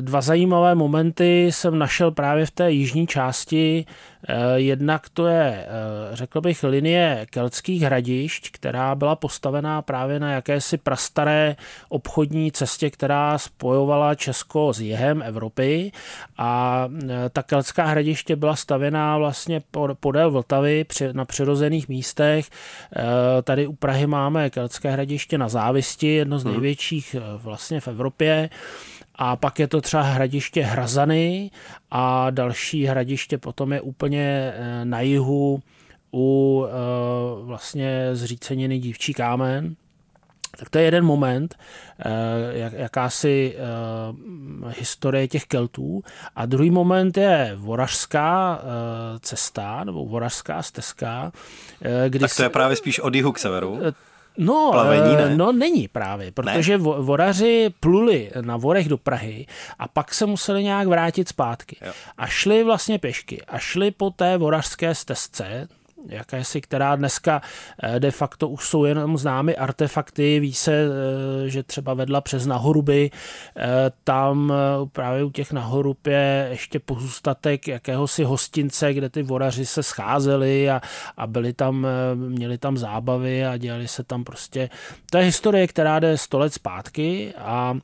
dva 0.00 0.20
zajímavé 0.20 0.74
momenty 0.74 1.46
jsem 1.52 1.78
našel 1.78 2.10
právě 2.10 2.46
v 2.46 2.50
té 2.50 2.72
jižní 2.72 3.06
části. 3.06 3.86
Eh, 4.28 4.60
jednak 4.60 5.08
to 5.08 5.26
je, 5.26 5.66
eh, 5.66 5.66
řekl 6.16 6.40
bych, 6.40 6.62
linie 6.62 7.26
keltských 7.30 7.82
hradišť, 7.82 8.50
která 8.52 8.94
byla 8.94 9.16
postavená 9.16 9.82
právě 9.82 10.20
na 10.20 10.32
jakési 10.32 10.78
prastaré 10.78 11.56
obchodní 11.88 12.52
cestě, 12.52 12.90
která 12.90 13.38
spojovala 13.38 14.14
Česko 14.14 14.72
s 14.72 14.80
jihem 14.80 15.22
Evropy 15.22 15.92
a 16.38 16.88
ta 17.32 17.42
keltská 17.42 17.84
hradiště 17.84 18.36
byla 18.36 18.56
stavěná 18.56 19.18
vlastně 19.18 19.62
podél 20.00 20.30
Vltavy 20.30 20.84
na 21.12 21.24
přirozených 21.24 21.88
místech. 21.88 22.46
Tady 23.44 23.66
u 23.66 23.72
Prahy 23.72 24.06
máme 24.06 24.50
keltské 24.50 24.90
hradiště 24.90 25.38
na 25.38 25.48
Závisti, 25.48 26.06
jedno 26.06 26.38
z 26.38 26.44
mhm. 26.44 26.52
největších 26.52 27.16
vlastně 27.36 27.80
v 27.80 27.88
Evropě 27.88 28.50
a 29.22 29.36
pak 29.36 29.58
je 29.58 29.68
to 29.68 29.80
třeba 29.80 30.02
hradiště 30.02 30.62
Hrazany 30.62 31.50
a 31.90 32.30
další 32.30 32.84
hradiště 32.84 33.38
potom 33.38 33.72
je 33.72 33.80
úplně 33.80 34.54
na 34.84 35.00
jihu 35.00 35.62
u 36.14 36.66
vlastně 37.42 38.08
zříceniny 38.12 38.78
Dívčí 38.78 39.14
kámen, 39.14 39.76
tak 40.58 40.70
to 40.70 40.78
je 40.78 40.84
jeden 40.84 41.04
moment, 41.04 41.54
eh, 41.98 42.08
jak, 42.58 42.72
jakási 42.72 43.56
historie 44.78 45.28
těch 45.28 45.44
Keltů. 45.44 46.02
A 46.36 46.46
druhý 46.46 46.70
moment 46.70 47.16
je 47.16 47.52
voražská 47.56 48.62
cesta, 49.20 49.84
nebo 49.84 50.06
voražská 50.06 50.62
stezka. 50.62 51.32
Kdy 52.08 52.18
tak 52.18 52.36
to 52.36 52.42
je 52.42 52.48
právě 52.48 52.76
spíš 52.76 52.98
od 52.98 53.14
jihu 53.14 53.32
k 53.32 53.38
severu? 53.38 53.80
No, 54.40 54.68
Plavení, 54.72 55.16
ne? 55.16 55.36
no 55.36 55.52
není 55.52 55.88
právě, 55.88 56.32
protože 56.32 56.78
ne? 56.78 56.84
voraři 56.84 57.70
pluli 57.80 58.30
na 58.40 58.56
vorech 58.56 58.88
do 58.88 58.98
Prahy 58.98 59.46
a 59.78 59.88
pak 59.88 60.14
se 60.14 60.26
museli 60.26 60.64
nějak 60.64 60.88
vrátit 60.88 61.28
zpátky. 61.28 61.76
Jo. 61.86 61.92
A 62.18 62.26
šli 62.26 62.64
vlastně 62.64 62.98
pěšky 62.98 63.42
a 63.48 63.58
šli 63.58 63.90
po 63.90 64.10
té 64.10 64.36
vorařské 64.38 64.94
stezce, 64.94 65.68
jakési, 66.06 66.60
která 66.60 66.96
dneska 66.96 67.42
eh, 67.82 68.00
de 68.00 68.10
facto 68.10 68.48
už 68.48 68.68
jsou 68.68 68.84
jenom 68.84 69.18
známy 69.18 69.56
artefakty, 69.56 70.40
ví 70.40 70.54
se, 70.54 70.72
eh, 70.72 71.48
že 71.48 71.62
třeba 71.62 71.94
vedla 71.94 72.20
přes 72.20 72.46
Nahoruby, 72.46 73.10
eh, 73.56 73.62
tam 74.04 74.52
právě 74.92 75.24
u 75.24 75.30
těch 75.30 75.52
Nahorub 75.52 76.06
je 76.06 76.48
ještě 76.50 76.78
pozůstatek 76.78 77.68
jakéhosi 77.68 78.24
hostince, 78.24 78.94
kde 78.94 79.08
ty 79.08 79.22
voraři 79.22 79.66
se 79.66 79.82
scházeli 79.82 80.70
a, 80.70 80.80
a 81.16 81.26
byli 81.26 81.52
tam, 81.52 81.86
měli 82.14 82.58
tam 82.58 82.76
zábavy 82.76 83.46
a 83.46 83.56
dělali 83.56 83.88
se 83.88 84.04
tam 84.04 84.24
prostě, 84.24 84.70
to 85.10 85.18
je 85.18 85.24
historie, 85.24 85.66
která 85.66 85.98
jde 85.98 86.18
sto 86.18 86.38
let 86.38 86.54
zpátky 86.54 87.34
a 87.38 87.78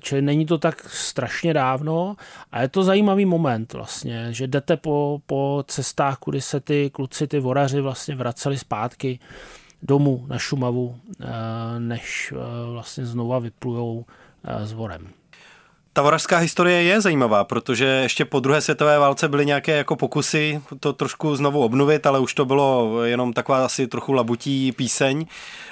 čili 0.00 0.22
není 0.22 0.46
to 0.46 0.58
tak 0.58 0.88
strašně 0.90 1.54
dávno 1.54 2.16
a 2.52 2.62
je 2.62 2.68
to 2.68 2.82
zajímavý 2.82 3.24
moment 3.24 3.72
vlastně, 3.72 4.32
že 4.32 4.46
jdete 4.46 4.76
po, 4.76 5.20
po 5.26 5.64
cestách, 5.66 6.18
kudy 6.18 6.40
se 6.40 6.60
ty 6.60 6.90
kluci, 6.90 7.26
ty 7.26 7.40
voraři 7.40 7.80
vlastně 7.80 8.14
vraceli 8.14 8.58
zpátky 8.58 9.18
domů 9.82 10.24
na 10.28 10.38
Šumavu, 10.38 10.96
eh, 11.20 11.26
než 11.78 12.32
eh, 12.32 12.72
vlastně 12.72 13.06
znova 13.06 13.38
vyplujou 13.38 14.04
s 14.64 14.72
vorem. 14.72 15.19
Ta 15.92 16.02
voražská 16.02 16.38
historie 16.38 16.82
je 16.82 17.00
zajímavá, 17.00 17.44
protože 17.44 17.84
ještě 17.84 18.24
po 18.24 18.40
druhé 18.40 18.60
světové 18.60 18.98
válce 18.98 19.28
byly 19.28 19.46
nějaké 19.46 19.76
jako 19.76 19.96
pokusy 19.96 20.62
to 20.80 20.92
trošku 20.92 21.36
znovu 21.36 21.64
obnovit, 21.64 22.06
ale 22.06 22.18
už 22.18 22.34
to 22.34 22.44
bylo 22.44 23.02
jenom 23.04 23.32
taková 23.32 23.64
asi 23.64 23.86
trochu 23.86 24.12
labutí 24.12 24.72
píseň, 24.72 25.26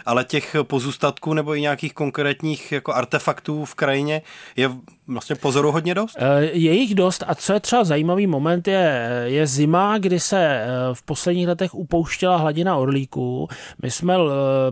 ale 0.07 0.25
těch 0.25 0.57
pozůstatků 0.63 1.35
nebo 1.35 1.55
i 1.55 1.61
nějakých 1.61 1.95
konkrétních 1.95 2.73
jako 2.73 2.95
artefaktů 2.95 3.65
v 3.65 3.75
krajině 3.75 4.23
je 4.57 4.71
vlastně 5.09 5.37
pozoru 5.37 5.73
hodně 5.73 5.95
dost? 5.95 6.17
Eh, 6.19 6.45
je 6.45 6.73
jich 6.73 6.95
dost 6.95 7.25
a 7.27 7.35
co 7.35 7.53
je 7.53 7.61
třeba 7.61 7.85
zajímavý 7.85 8.27
moment 8.27 8.69
je, 8.69 9.23
je 9.25 9.47
zima, 9.47 9.99
kdy 9.99 10.21
se 10.21 10.39
eh, 10.39 10.67
v 10.93 11.03
posledních 11.03 11.49
letech 11.49 11.75
upouštěla 11.75 12.37
hladina 12.37 12.77
orlíků. 12.77 13.49
My 13.83 13.91
jsme 13.91 14.15
eh, 14.15 14.19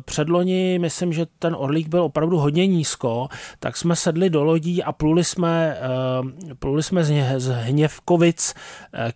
předloni, 0.01 0.79
myslím, 0.79 1.13
že 1.13 1.27
ten 1.39 1.57
orlík 1.59 1.89
byl 1.89 2.03
opravdu 2.03 2.39
hodně 2.39 2.67
nízko, 2.67 3.29
tak 3.61 3.77
jsme 3.77 3.97
sedli 3.97 4.31
do 4.31 4.45
lodí 4.45 4.83
a 4.83 4.93
pluli 4.93 5.25
jsme, 5.25 5.79
pluli 6.59 6.83
jsme 6.83 7.05
z 7.37 7.49
Hněvkovic 7.49 8.55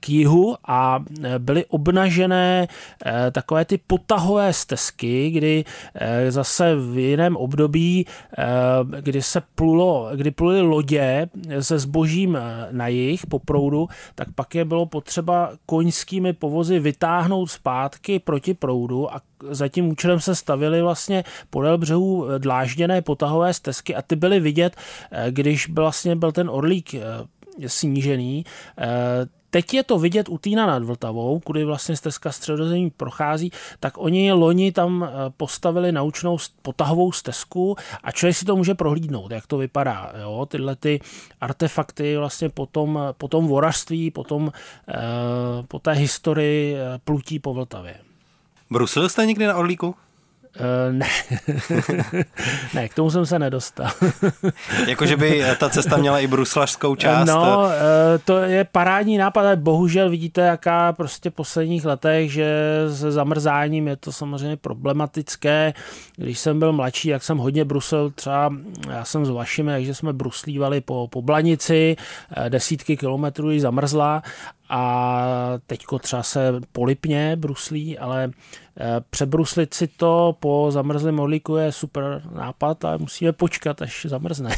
k 0.01 0.09
jihu 0.09 0.57
a 0.69 1.05
byly 1.39 1.65
obnažené 1.65 2.69
takové 3.33 3.65
ty 3.65 3.79
potahové 3.87 4.53
stezky, 4.53 5.31
kdy 5.31 5.65
zase 6.29 6.77
v 6.77 6.99
jiném 6.99 7.37
období, 7.37 8.07
kdy 9.01 9.23
se 9.23 9.43
plulo, 9.55 10.11
kdy 10.15 10.31
pluli 10.31 10.61
lodě 10.61 11.10
se 11.61 11.79
zbožím 11.79 12.37
eh, 12.37 12.69
na 12.71 12.89
jich 12.89 13.27
po 13.27 13.39
proudu, 13.39 13.89
tak 14.15 14.29
pak 14.35 14.55
je 14.55 14.65
bylo 14.65 14.87
potřeba 14.87 15.53
koňskými 15.67 16.33
povozy 16.33 16.79
vytáhnout 16.79 17.47
zpátky 17.47 18.19
proti 18.19 18.55
proudu 18.55 19.15
a 19.15 19.21
za 19.51 19.69
tím 19.69 19.89
účelem 19.89 20.21
se 20.21 20.35
stavily 20.35 20.83
vlastně 20.83 21.25
podél 21.51 21.79
břehů 21.79 22.27
eh, 22.29 22.39
dlážděné 22.39 23.03
potahové 23.03 23.55
stezky 23.55 23.95
a 23.95 24.03
ty 24.03 24.17
byly 24.17 24.41
vidět, 24.41 24.77
eh, 25.11 25.31
když 25.31 25.69
vlastně 25.69 26.17
byl 26.17 26.33
ten 26.33 26.51
orlík 26.51 26.95
snížený, 27.67 28.45
Teď 29.51 29.75
je 29.75 29.83
to 29.83 29.99
vidět 29.99 30.29
u 30.29 30.39
Týna 30.39 30.67
nad 30.67 30.83
Vltavou, 30.83 31.41
kudy 31.41 31.65
vlastně 31.65 31.97
stezka 31.97 32.33
středozemí 32.33 32.91
prochází, 32.91 33.53
tak 33.81 33.99
oni 33.99 34.33
loni 34.33 34.73
tam 34.73 35.03
eh, 35.05 35.31
postavili 35.37 35.93
naučnou 35.93 36.39
potahovou 36.63 37.13
stezku 37.13 37.77
a 38.03 38.13
člověk 38.13 38.37
si 38.37 38.45
to 38.45 38.57
může 38.57 38.75
prohlídnout, 38.75 39.31
jak 39.31 39.47
to 39.47 39.59
vypadá. 39.59 40.13
Jo? 40.21 40.47
Tyhle 40.51 40.77
ty 40.77 41.01
artefakty 41.41 42.17
vlastně 42.17 42.49
po 42.49 42.67
tom, 42.67 42.99
po 43.13 43.29
tom 43.29 43.47
vorařství, 43.47 44.11
po, 44.11 44.25
tom, 44.25 44.53
eh, 44.89 44.95
po 45.69 45.79
té 45.79 45.93
historii 45.93 46.75
eh, 46.75 47.01
plutí 47.05 47.39
po 47.39 47.55
Vltavě. 47.55 47.95
Brusil 48.71 49.09
jste 49.09 49.27
někdy 49.27 49.47
na 49.47 49.57
Orlíku? 49.57 49.95
Uh, 50.59 50.93
ne. 50.93 51.07
ne, 52.75 52.89
k 52.89 52.95
tomu 52.95 53.11
jsem 53.11 53.27
se 53.27 53.39
nedostal. 53.39 53.91
Jakože 54.87 55.17
by 55.17 55.43
ta 55.59 55.69
cesta 55.69 55.97
měla 55.97 56.19
i 56.19 56.27
bruslařskou 56.27 56.95
část? 56.97 57.29
No, 57.29 57.59
uh, 57.59 57.71
to 58.25 58.39
je 58.39 58.65
parádní 58.65 59.19
nápad, 59.19 59.41
ale 59.41 59.57
bohužel 59.57 60.11
vidíte, 60.11 60.41
jaká 60.41 60.93
prostě 60.93 61.31
v 61.31 61.35
posledních 61.35 61.85
letech, 61.85 62.33
že 62.33 62.51
se 62.95 63.13
zamrzáním 63.13 63.89
je 63.89 63.97
to 63.97 64.13
samozřejmě 64.13 64.57
problematické. 64.57 65.75
Když 66.17 66.39
jsem 66.39 66.59
byl 66.59 66.73
mladší, 66.73 67.09
jak 67.09 67.23
jsem 67.23 67.39
hodně 67.39 67.65
brusil, 67.65 68.11
třeba 68.11 68.53
já 68.91 69.05
jsem 69.05 69.27
s 69.27 69.31
vašimi, 69.31 69.73
takže 69.73 69.95
jsme 69.95 70.13
bruslívali 70.13 70.81
po, 70.81 71.09
po 71.09 71.23
Blanici, 71.23 71.97
desítky 72.49 72.97
kilometrů 72.97 73.51
ji 73.51 73.61
zamrzla 73.61 74.23
a 74.69 75.25
teďko 75.67 75.99
třeba 75.99 76.23
se 76.23 76.53
polipně 76.73 77.37
bruslí, 77.37 77.99
ale 77.99 78.31
Eh, 78.70 78.70
přebruslit 79.11 79.75
si 79.75 79.87
to 79.87 80.37
po 80.41 80.67
zamrzlém 80.71 81.21
orlíku 81.21 81.57
je 81.57 81.73
super 81.73 82.23
nápad 82.35 82.85
a 82.85 82.97
musíme 82.97 83.33
počkat, 83.33 83.83
až 83.83 84.07
zamrzne. 84.09 84.57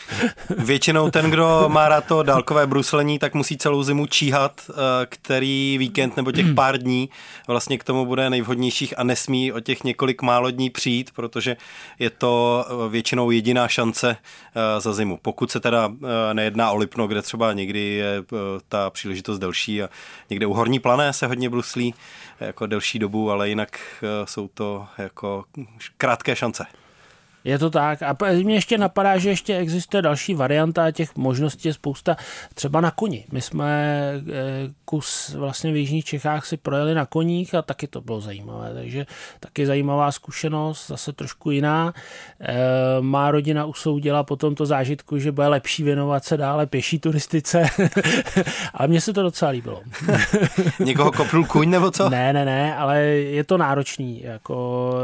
Většinou 0.58 1.10
ten, 1.10 1.30
kdo 1.30 1.64
má 1.68 1.88
rád 1.88 2.06
to 2.06 2.22
dálkové 2.22 2.66
bruslení, 2.66 3.18
tak 3.18 3.34
musí 3.34 3.58
celou 3.58 3.82
zimu 3.82 4.06
číhat, 4.06 4.70
eh, 4.70 4.72
který 5.06 5.78
víkend 5.78 6.16
nebo 6.16 6.32
těch 6.32 6.54
pár 6.54 6.78
dní 6.78 7.10
vlastně 7.46 7.78
k 7.78 7.84
tomu 7.84 8.06
bude 8.06 8.30
nejvhodnějších 8.30 8.98
a 8.98 9.02
nesmí 9.02 9.52
o 9.52 9.60
těch 9.60 9.84
několik 9.84 10.22
málo 10.22 10.50
dní 10.50 10.70
přijít, 10.70 11.10
protože 11.14 11.56
je 11.98 12.10
to 12.10 12.64
eh, 12.68 12.88
většinou 12.88 13.30
jediná 13.30 13.68
šance 13.68 14.16
za 14.78 14.92
zimu. 14.92 15.18
Pokud 15.22 15.50
se 15.50 15.60
teda 15.60 15.92
nejedná 16.32 16.70
o 16.70 16.76
Lipno, 16.76 17.06
kde 17.06 17.22
třeba 17.22 17.52
někdy 17.52 17.80
je 17.80 18.22
ta 18.68 18.90
příležitost 18.90 19.38
delší 19.38 19.82
a 19.82 19.88
někde 20.30 20.46
u 20.46 20.52
Horní 20.52 20.78
plané 20.78 21.12
se 21.12 21.26
hodně 21.26 21.50
bruslí 21.50 21.94
jako 22.40 22.66
delší 22.66 22.98
dobu, 22.98 23.30
ale 23.30 23.48
jinak 23.48 23.59
eh, 23.68 24.26
jsou 24.26 24.48
to 24.48 24.88
jako 24.98 25.44
krátké 25.96 26.36
šance. 26.36 26.66
Je 27.44 27.58
to 27.58 27.70
tak. 27.70 28.02
A 28.02 28.16
mě 28.42 28.54
ještě 28.54 28.78
napadá, 28.78 29.18
že 29.18 29.28
ještě 29.28 29.56
existuje 29.56 30.02
další 30.02 30.34
varianta, 30.34 30.90
těch 30.90 31.16
možností 31.16 31.68
je 31.68 31.74
spousta, 31.74 32.16
třeba 32.54 32.80
na 32.80 32.90
koni. 32.90 33.24
My 33.32 33.40
jsme 33.40 33.92
eh, 34.28 34.70
kus 34.84 35.34
vlastně 35.34 35.72
v 35.72 35.76
Jižních 35.76 36.04
Čechách 36.04 36.46
si 36.46 36.56
projeli 36.56 36.94
na 36.94 37.06
koních 37.06 37.54
a 37.54 37.62
taky 37.62 37.86
to 37.86 38.00
bylo 38.00 38.20
zajímavé, 38.20 38.74
takže 38.74 39.06
taky 39.40 39.66
zajímavá 39.66 40.12
zkušenost, 40.12 40.86
zase 40.86 41.12
trošku 41.12 41.50
jiná. 41.50 41.94
Eh, 42.40 42.54
má 43.00 43.30
rodina 43.30 43.64
usoudila 43.64 44.22
po 44.22 44.36
tomto 44.36 44.66
zážitku, 44.66 45.18
že 45.18 45.32
bude 45.32 45.48
lepší 45.48 45.82
věnovat 45.82 46.24
se 46.24 46.36
dále 46.36 46.66
pěší 46.66 46.98
turistice, 46.98 47.66
ale 48.74 48.88
mně 48.88 49.00
se 49.00 49.12
to 49.12 49.22
docela 49.22 49.50
líbilo. 49.50 49.82
Někoho 50.78 51.12
kopnul 51.12 51.44
kuň 51.44 51.70
nebo 51.70 51.90
co? 51.90 52.08
Ne, 52.08 52.32
ne, 52.32 52.44
ne, 52.44 52.76
ale 52.76 53.00
je 53.06 53.44
to 53.44 53.58
náročný, 53.58 54.22
jako 54.22 54.94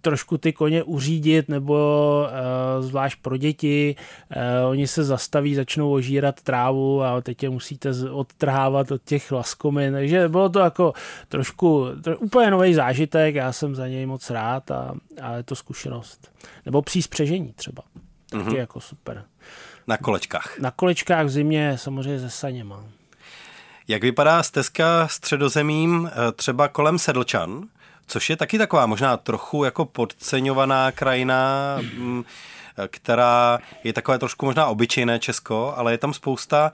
trošku 0.00 0.38
ty 0.38 0.52
koně 0.52 0.82
uřídit, 0.82 1.48
nebo 1.48 1.74
uh, 2.78 2.84
zvlášť 2.84 3.18
pro 3.22 3.36
děti, 3.36 3.96
uh, 4.36 4.70
oni 4.70 4.86
se 4.86 5.04
zastaví, 5.04 5.54
začnou 5.54 5.92
ožírat 5.92 6.42
trávu 6.42 7.02
a 7.02 7.20
teď 7.20 7.42
je 7.42 7.50
musíte 7.50 7.90
odtrhávat 8.10 8.90
od 8.90 9.02
těch 9.04 9.32
laskomin, 9.32 9.92
takže 9.92 10.28
bylo 10.28 10.48
to 10.48 10.58
jako 10.58 10.92
trošku, 11.28 11.86
tro, 12.02 12.18
úplně 12.18 12.50
nový 12.50 12.74
zážitek, 12.74 13.34
já 13.34 13.52
jsem 13.52 13.74
za 13.74 13.88
něj 13.88 14.06
moc 14.06 14.30
rád 14.30 14.70
a, 14.70 14.94
a 15.22 15.36
je 15.36 15.42
to 15.42 15.54
zkušenost. 15.54 16.32
Nebo 16.66 16.82
pří 16.82 17.02
spřežení 17.02 17.52
třeba, 17.52 17.82
taky 18.30 18.44
mm-hmm. 18.44 18.56
jako 18.56 18.80
super. 18.80 19.24
Na 19.86 19.96
kolečkách. 19.96 20.58
Na 20.58 20.70
kolečkách 20.70 21.26
v 21.26 21.30
zimě 21.30 21.78
samozřejmě 21.78 22.20
se 22.20 22.30
saněma. 22.30 22.84
Jak 23.88 24.02
vypadá 24.02 24.42
stezka 24.42 25.08
středozemím 25.08 26.10
eh, 26.12 26.32
třeba 26.32 26.68
kolem 26.68 26.98
Sedlčan? 26.98 27.68
Což 28.08 28.30
je 28.30 28.36
taky 28.36 28.58
taková 28.58 28.86
možná 28.86 29.16
trochu 29.16 29.64
jako 29.64 29.84
podceňovaná 29.84 30.92
krajina, 30.92 31.76
mm, 31.98 32.24
která 32.88 33.58
je 33.84 33.92
takové 33.92 34.18
trošku 34.18 34.46
možná 34.46 34.66
obyčejné 34.66 35.18
Česko, 35.18 35.74
ale 35.76 35.92
je 35.92 35.98
tam 35.98 36.12
spousta 36.12 36.72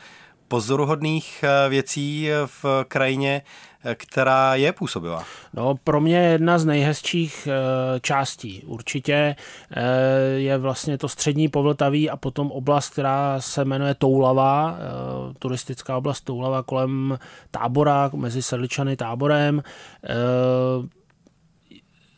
pozoruhodných 0.48 1.44
věcí 1.68 2.28
v 2.46 2.64
krajině, 2.88 3.42
která 3.94 4.54
je 4.54 4.72
působivá? 4.72 5.24
No, 5.54 5.74
pro 5.84 6.00
mě 6.00 6.18
jedna 6.18 6.58
z 6.58 6.64
nejhezčích 6.64 7.48
částí. 8.00 8.62
Určitě 8.66 9.36
je 10.36 10.58
vlastně 10.58 10.98
to 10.98 11.08
střední 11.08 11.48
povltaví 11.48 12.10
a 12.10 12.16
potom 12.16 12.50
oblast, 12.50 12.92
která 12.92 13.40
se 13.40 13.64
jmenuje 13.64 13.94
Toulava, 13.94 14.78
turistická 15.38 15.96
oblast 15.96 16.20
Toulava 16.20 16.62
kolem 16.62 17.18
tábora, 17.50 18.10
mezi 18.14 18.42
Sedličany 18.42 18.96
táborem 18.96 19.62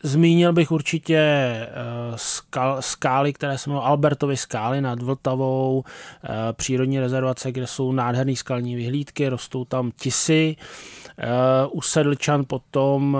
Zmínil 0.03 0.53
bych 0.53 0.71
určitě 0.71 1.17
eh, 1.17 1.67
skal, 2.15 2.81
skály, 2.81 3.33
které 3.33 3.57
se 3.57 3.69
jmenují 3.69 3.85
Albertovy 3.85 4.37
skály 4.37 4.81
nad 4.81 5.01
Vltavou, 5.01 5.83
eh, 6.23 6.29
přírodní 6.53 6.99
rezervace, 6.99 7.51
kde 7.51 7.67
jsou 7.67 7.91
nádherné 7.91 8.35
skalní 8.35 8.75
vyhlídky, 8.75 9.29
rostou 9.29 9.65
tam 9.65 9.91
tisy. 9.91 10.55
Eh, 11.17 11.27
u 11.71 11.81
Sedlčan 11.81 12.45
potom 12.47 13.17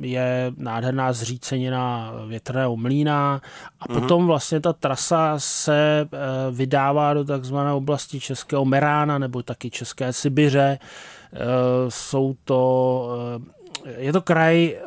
je 0.00 0.52
nádherná 0.56 1.12
zřícenina 1.12 2.12
větrného 2.28 2.76
mlína 2.76 3.40
a 3.80 3.92
mhm. 3.92 4.00
potom 4.00 4.26
vlastně 4.26 4.60
ta 4.60 4.72
trasa 4.72 5.34
se 5.38 6.08
vydává 6.50 7.14
do 7.14 7.24
takzvané 7.24 7.72
oblasti 7.72 8.20
Českého 8.20 8.64
Merána 8.64 9.18
nebo 9.18 9.42
taky 9.42 9.70
České 9.70 10.12
Sibiře. 10.12 10.78
Jsou 11.88 12.34
to 12.44 13.08
je 13.84 14.12
to 14.12 14.22
kraj, 14.22 14.66
eh, 14.66 14.80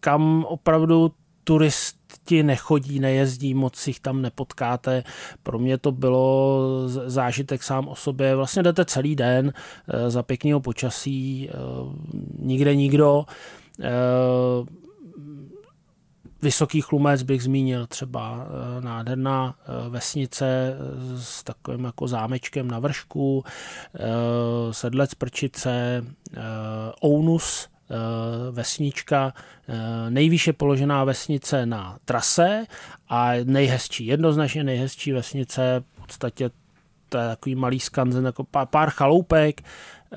kam 0.00 0.44
opravdu 0.48 1.12
turisti 1.44 2.42
nechodí, 2.42 3.00
nejezdí, 3.00 3.54
moc 3.54 3.86
jich 3.86 4.00
tam 4.00 4.22
nepotkáte. 4.22 5.04
Pro 5.42 5.58
mě 5.58 5.78
to 5.78 5.92
bylo 5.92 6.68
zážitek 6.88 7.62
sám 7.62 7.88
o 7.88 7.96
sobě. 7.96 8.36
Vlastně 8.36 8.62
jdete 8.62 8.84
celý 8.84 9.16
den 9.16 9.52
eh, 9.88 10.10
za 10.10 10.22
pěkného 10.22 10.60
počasí, 10.60 11.48
eh, 11.50 11.54
nikde 12.38 12.76
nikdo. 12.76 13.24
Vysoký 16.42 16.80
chlumec 16.80 17.22
bych 17.22 17.42
zmínil 17.42 17.86
třeba 17.86 18.46
nádherná 18.80 19.54
vesnice 19.88 20.76
s 21.16 21.44
takovým 21.44 21.84
jako 21.84 22.08
zámečkem 22.08 22.68
na 22.68 22.78
vršku, 22.78 23.44
Sedlec 24.70 25.14
Prčice, 25.14 26.04
Ounus, 27.04 27.68
vesnička, 28.50 29.32
eh, 29.68 30.10
nejvýše 30.10 30.52
položená 30.52 31.04
vesnice 31.04 31.66
na 31.66 31.98
trase 32.04 32.64
a 33.08 33.30
nejhezčí, 33.44 34.06
jednoznačně 34.06 34.64
nejhezčí 34.64 35.12
vesnice, 35.12 35.84
v 35.92 36.00
podstatě 36.00 36.50
to 37.08 37.18
je 37.18 37.28
takový 37.28 37.54
malý 37.54 37.80
skanzen, 37.80 38.24
jako 38.26 38.44
pár, 38.44 38.66
pár 38.66 38.90
chaloupek, 38.90 39.60
eh, 40.12 40.16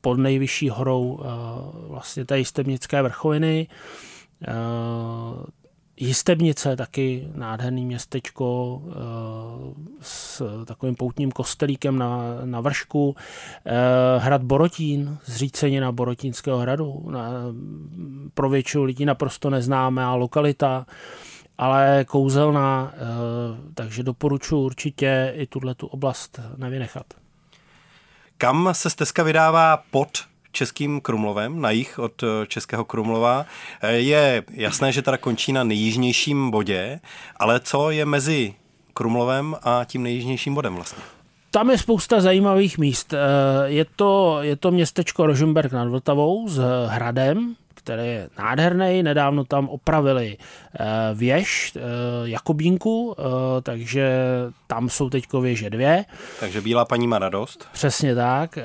pod 0.00 0.18
nejvyšší 0.18 0.68
horou 0.68 1.20
vlastně 1.88 2.24
té 2.24 2.38
jistebnické 2.38 3.02
vrchoviny. 3.02 3.66
Jistebnice, 6.00 6.76
taky 6.76 7.28
nádherný 7.34 7.86
městečko 7.86 8.80
eh, 8.86 8.94
s 10.02 10.42
takovým 10.64 10.94
poutním 10.94 11.32
kostelíkem 11.32 11.98
na, 11.98 12.20
na 12.44 12.60
vršku. 12.60 13.16
Eh, 13.66 13.72
hrad 14.18 14.42
Borotín, 14.42 15.18
zřícenina 15.24 15.92
Borotínského 15.92 16.58
hradu. 16.58 17.12
Pro 18.34 18.48
většinu 18.50 18.84
lidí 18.84 19.04
naprosto 19.04 19.50
neznámá 19.50 20.14
lokalita, 20.14 20.86
ale 21.58 22.04
kouzelná, 22.08 22.92
eh, 22.94 22.98
takže 23.74 24.02
doporučuji 24.02 24.60
určitě 24.60 25.32
i 25.36 25.46
tuhle 25.46 25.74
tu 25.74 25.86
oblast 25.86 26.40
nevynechat. 26.56 27.06
Kam 28.38 28.68
se 28.72 28.90
stezka 28.90 29.22
vydává 29.22 29.82
pod 29.90 30.18
Českým 30.58 31.00
Krumlovem, 31.00 31.60
na 31.60 31.70
jich 31.70 31.98
od 31.98 32.22
eh, 32.22 32.46
Českého 32.46 32.84
Krumlova. 32.84 33.46
Eh, 33.80 33.92
je 33.92 34.42
jasné, 34.50 34.92
že 34.92 35.02
teda 35.02 35.16
končí 35.16 35.52
na 35.52 35.64
nejjižnějším 35.64 36.50
bodě, 36.50 37.00
ale 37.36 37.60
co 37.60 37.90
je 37.90 38.04
mezi 38.04 38.54
Krumlovem 38.94 39.56
a 39.62 39.84
tím 39.84 40.02
nejjižnějším 40.02 40.54
bodem 40.54 40.74
vlastně? 40.74 41.02
Tam 41.50 41.70
je 41.70 41.78
spousta 41.78 42.20
zajímavých 42.20 42.78
míst. 42.78 43.14
Eh, 43.14 43.18
je 43.64 43.86
to, 43.96 44.38
je 44.42 44.56
to 44.56 44.70
městečko 44.70 45.26
Rožemberg 45.26 45.72
nad 45.72 45.88
Vltavou 45.88 46.48
s 46.48 46.60
hradem, 46.86 47.54
který 47.88 48.08
je 48.08 48.28
nádherný. 48.38 49.02
Nedávno 49.02 49.44
tam 49.44 49.68
opravili 49.68 50.36
eh, 50.36 50.84
věž 51.14 51.72
eh, 51.76 51.80
Jakobínku, 52.24 53.14
eh, 53.18 53.22
takže 53.62 54.10
tam 54.66 54.88
jsou 54.88 55.10
teď 55.10 55.32
věže 55.40 55.70
dvě. 55.70 56.04
Takže 56.40 56.60
Bílá 56.60 56.84
paní 56.84 57.06
má 57.06 57.18
radost. 57.18 57.68
Přesně 57.72 58.14
tak. 58.14 58.58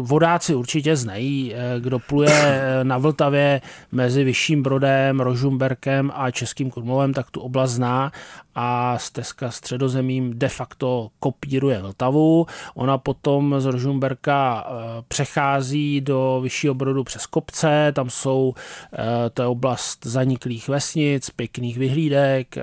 Vodáci 0.00 0.54
určitě 0.54 0.96
znají, 0.96 1.54
kdo 1.78 1.98
pluje 1.98 2.80
na 2.82 2.98
Vltavě 2.98 3.60
mezi 3.92 4.24
Vyšším 4.24 4.62
Brodem, 4.62 5.20
Rožumberkem 5.20 6.12
a 6.14 6.30
Českým 6.30 6.70
Krumlovem, 6.70 7.14
tak 7.14 7.30
tu 7.30 7.40
oblast 7.40 7.70
zná 7.70 8.12
a 8.54 8.98
stezka 8.98 9.50
středozemím 9.50 10.38
de 10.38 10.48
facto 10.48 11.08
kopíruje 11.18 11.82
Vltavu. 11.82 12.46
Ona 12.74 12.98
potom 12.98 13.54
z 13.58 13.64
Rožumberka 13.64 14.66
přechází 15.08 16.00
do 16.00 16.40
Vyššího 16.42 16.74
Brodu 16.74 17.04
přes 17.04 17.26
kopce, 17.26 17.92
tam 17.94 18.10
jsou 18.10 18.45
Eh, 18.54 19.30
to 19.30 19.42
je 19.42 19.48
oblast 19.48 20.06
zaniklých 20.06 20.68
vesnic, 20.68 21.30
pěkných 21.30 21.78
vyhlídek, 21.78 22.56
eh, 22.56 22.62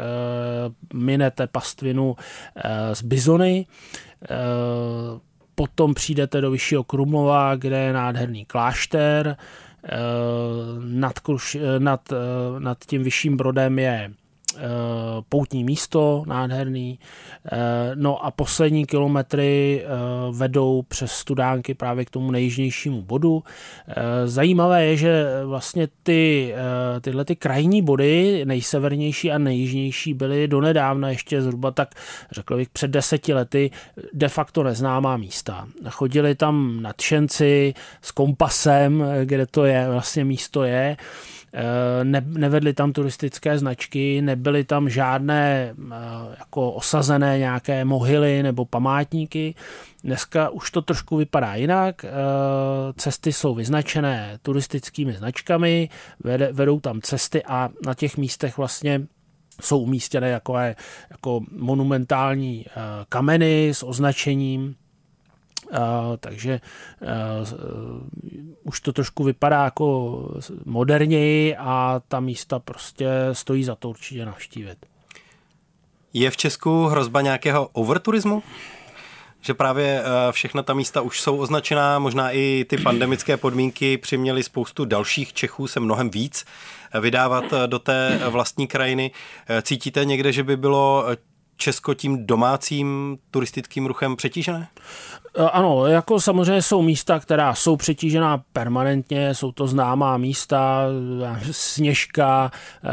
minete 0.93 1.47
pastvinu 1.47 2.15
z 2.93 3.01
eh, 3.03 3.07
bizony, 3.07 3.65
potom 5.55 5.93
přijdete 5.93 6.41
do 6.41 6.51
Vyššího 6.51 6.83
Krumlova, 6.83 7.55
kde 7.55 7.79
je 7.79 7.93
nádherný 7.93 8.45
klášter, 8.45 9.37
nad, 10.83 11.19
nad, 11.79 12.13
nad 12.59 12.77
tím 12.85 13.03
vyšším 13.03 13.37
brodem 13.37 13.79
je 13.79 14.13
poutní 15.29 15.63
místo 15.63 16.23
nádherný. 16.27 16.99
Eh, 17.45 17.91
no 17.95 18.25
a 18.25 18.31
poslední 18.31 18.85
kilometry 18.85 19.83
eh, 19.83 19.87
vedou 20.31 20.81
přes 20.81 21.11
Studánky 21.11 21.73
právě 21.73 22.05
k 22.05 22.09
tomu 22.09 22.31
nejjižnějšímu 22.31 23.01
bodu. 23.01 23.43
Zajímavé 24.25 24.85
je, 24.85 24.97
že 24.97 25.25
vlastně 25.45 25.87
ty, 26.03 26.53
tyhle 27.01 27.25
ty 27.25 27.35
krajní 27.35 27.81
body, 27.81 28.45
nejsevernější 28.45 29.31
a 29.31 29.37
nejjižnější, 29.37 30.13
byly 30.13 30.47
donedávna 30.47 31.09
ještě 31.09 31.41
zhruba 31.41 31.71
tak, 31.71 31.95
řekl 32.31 32.55
bych, 32.57 32.69
před 32.69 32.91
deseti 32.91 33.33
lety 33.33 33.71
de 34.13 34.29
facto 34.29 34.63
neznámá 34.63 35.17
místa. 35.17 35.67
Chodili 35.89 36.35
tam 36.35 36.81
nadšenci 36.81 37.73
s 38.01 38.11
kompasem, 38.11 39.03
kde 39.23 39.45
to 39.45 39.65
je, 39.65 39.89
vlastně 39.89 40.25
místo 40.25 40.63
je 40.63 40.97
Eh, 40.97 41.42
ne, 42.03 42.21
nevedly 42.25 42.73
tam 42.73 42.93
turistické 42.93 43.57
značky, 43.59 44.21
nebyly 44.21 44.63
tam 44.63 44.89
žádné 44.89 45.75
eh, 45.77 45.95
jako 46.39 46.71
osazené 46.71 47.37
nějaké 47.39 47.85
mohyly 47.85 48.43
nebo 48.43 48.65
památníky. 48.65 49.55
Dneska 50.03 50.49
už 50.49 50.71
to 50.71 50.81
trošku 50.81 51.17
vypadá 51.17 51.55
jinak. 51.55 52.05
Eh, 52.05 52.09
cesty 52.97 53.33
jsou 53.33 53.55
vyznačené 53.55 54.39
turistickými 54.41 55.13
značkami, 55.13 55.89
vedou 56.51 56.79
tam 56.79 57.01
cesty 57.01 57.43
a 57.43 57.69
na 57.85 57.93
těch 57.93 58.17
místech 58.17 58.57
vlastně 58.57 59.01
jsou 59.61 59.79
umístěné 59.79 60.29
jako, 60.29 60.57
jako 61.09 61.41
monumentální 61.51 62.65
kameny 63.09 63.69
s 63.69 63.83
označením 63.83 64.75
Uh, 65.71 65.77
takže 66.19 66.61
uh, 67.01 67.07
už 68.63 68.79
to 68.79 68.93
trošku 68.93 69.23
vypadá 69.23 69.63
jako 69.63 70.29
moderněji 70.65 71.55
a 71.57 72.01
ta 72.07 72.19
místa 72.19 72.59
prostě 72.59 73.09
stojí 73.31 73.63
za 73.63 73.75
to 73.75 73.89
určitě 73.89 74.25
navštívit. 74.25 74.77
Je 76.13 76.31
v 76.31 76.37
Česku 76.37 76.85
hrozba 76.85 77.21
nějakého 77.21 77.69
overturismu? 77.73 78.43
Že 79.41 79.53
právě 79.53 80.03
všechna 80.31 80.63
ta 80.63 80.73
místa 80.73 81.01
už 81.01 81.21
jsou 81.21 81.37
označená, 81.37 81.99
možná 81.99 82.31
i 82.31 82.65
ty 82.69 82.77
pandemické 82.77 83.37
podmínky 83.37 83.97
přiměly 83.97 84.43
spoustu 84.43 84.85
dalších 84.85 85.33
Čechů 85.33 85.67
se 85.67 85.79
mnohem 85.79 86.09
víc 86.09 86.45
vydávat 87.01 87.43
do 87.65 87.79
té 87.79 88.19
vlastní 88.29 88.67
krajiny. 88.67 89.11
Cítíte 89.61 90.05
někde, 90.05 90.31
že 90.31 90.43
by 90.43 90.57
bylo 90.57 91.05
Česko 91.57 91.93
tím 91.93 92.25
domácím 92.25 93.17
turistickým 93.31 93.85
ruchem 93.85 94.15
přetížené? 94.15 94.67
Eh, 95.37 95.49
ano, 95.49 95.87
jako 95.87 96.19
samozřejmě 96.19 96.61
jsou 96.61 96.81
místa, 96.81 97.19
která 97.19 97.55
jsou 97.55 97.75
přetížená 97.75 98.41
permanentně, 98.53 99.35
jsou 99.35 99.51
to 99.51 99.67
známá 99.67 100.17
místa, 100.17 100.85
Sněžka, 101.51 102.51
eh, 102.83 102.89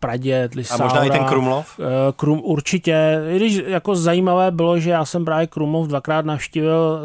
Praděd, 0.00 0.54
Lisáura. 0.54 0.84
A 0.84 0.88
možná 0.88 1.04
i 1.04 1.10
ten 1.10 1.24
Krumlov? 1.24 1.80
Eh, 1.80 1.84
Krum, 2.16 2.40
určitě, 2.44 3.22
i 3.30 3.36
když 3.36 3.54
jako 3.66 3.94
zajímavé 3.94 4.50
bylo, 4.50 4.78
že 4.78 4.90
já 4.90 5.04
jsem 5.04 5.24
právě 5.24 5.46
Krumlov 5.46 5.86
dvakrát 5.86 6.24
navštívil 6.24 7.00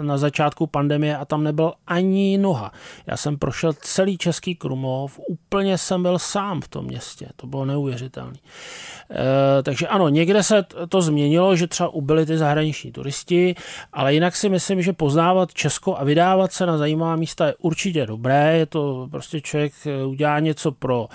na 0.00 0.18
začátku 0.18 0.66
pandemie 0.66 1.16
a 1.16 1.24
tam 1.24 1.44
nebyl 1.44 1.72
ani 1.86 2.38
noha. 2.38 2.72
Já 3.06 3.16
jsem 3.16 3.38
prošel 3.38 3.72
celý 3.72 4.18
český 4.18 4.54
Krumlov, 4.54 5.20
úplně 5.28 5.78
jsem 5.78 6.02
byl 6.02 6.18
sám 6.18 6.60
v 6.60 6.68
tom 6.68 6.84
městě, 6.84 7.28
to 7.36 7.46
bylo 7.46 7.64
neuvěřitelné. 7.64 8.38
Takže 9.62 9.88
ano, 9.88 10.08
někde 10.08 10.42
se 10.42 10.64
to 10.88 11.02
změnilo, 11.02 11.56
že 11.56 11.66
třeba 11.66 11.88
ubyli 11.88 12.26
ty 12.26 12.38
zahraniční 12.38 12.92
turisti, 12.92 13.54
ale 13.92 14.14
jinak 14.14 14.36
si 14.36 14.48
myslím, 14.48 14.82
že 14.82 14.92
poznávat 14.92 15.54
Česko 15.54 15.96
a 15.96 16.04
vydávat 16.04 16.52
se 16.52 16.66
na 16.66 16.78
zajímavá 16.78 17.16
místa 17.16 17.46
je 17.46 17.54
určitě 17.58 18.06
dobré. 18.06 18.56
Je 18.58 18.66
to 18.66 19.08
prostě 19.10 19.40
člověk 19.40 19.72
eh, 19.86 20.04
udělá 20.04 20.40
něco 20.40 20.72
pro 20.72 21.08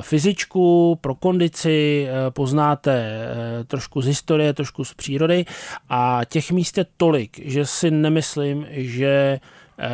fyzičku, 0.00 0.98
pro 1.00 1.14
kondici, 1.14 2.08
poznáte 2.30 3.28
trošku 3.66 4.02
z 4.02 4.06
historie, 4.06 4.52
trošku 4.52 4.84
z 4.84 4.94
přírody 4.94 5.44
a 5.88 6.20
těch 6.28 6.50
míst 6.50 6.78
je 6.78 6.86
tolik, 6.96 7.40
že 7.44 7.66
si 7.66 7.90
nemyslím, 7.90 8.66
že 8.70 9.14
Eh, 9.34 9.40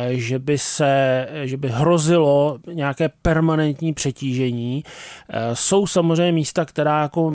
že 0.09 0.39
by 0.39 0.57
se, 0.57 1.27
že 1.43 1.57
by 1.57 1.69
hrozilo 1.69 2.59
nějaké 2.73 3.09
permanentní 3.21 3.93
přetížení. 3.93 4.83
Eh, 5.29 5.55
jsou 5.55 5.87
samozřejmě 5.87 6.31
místa, 6.31 6.65
která 6.65 7.01
jako 7.01 7.31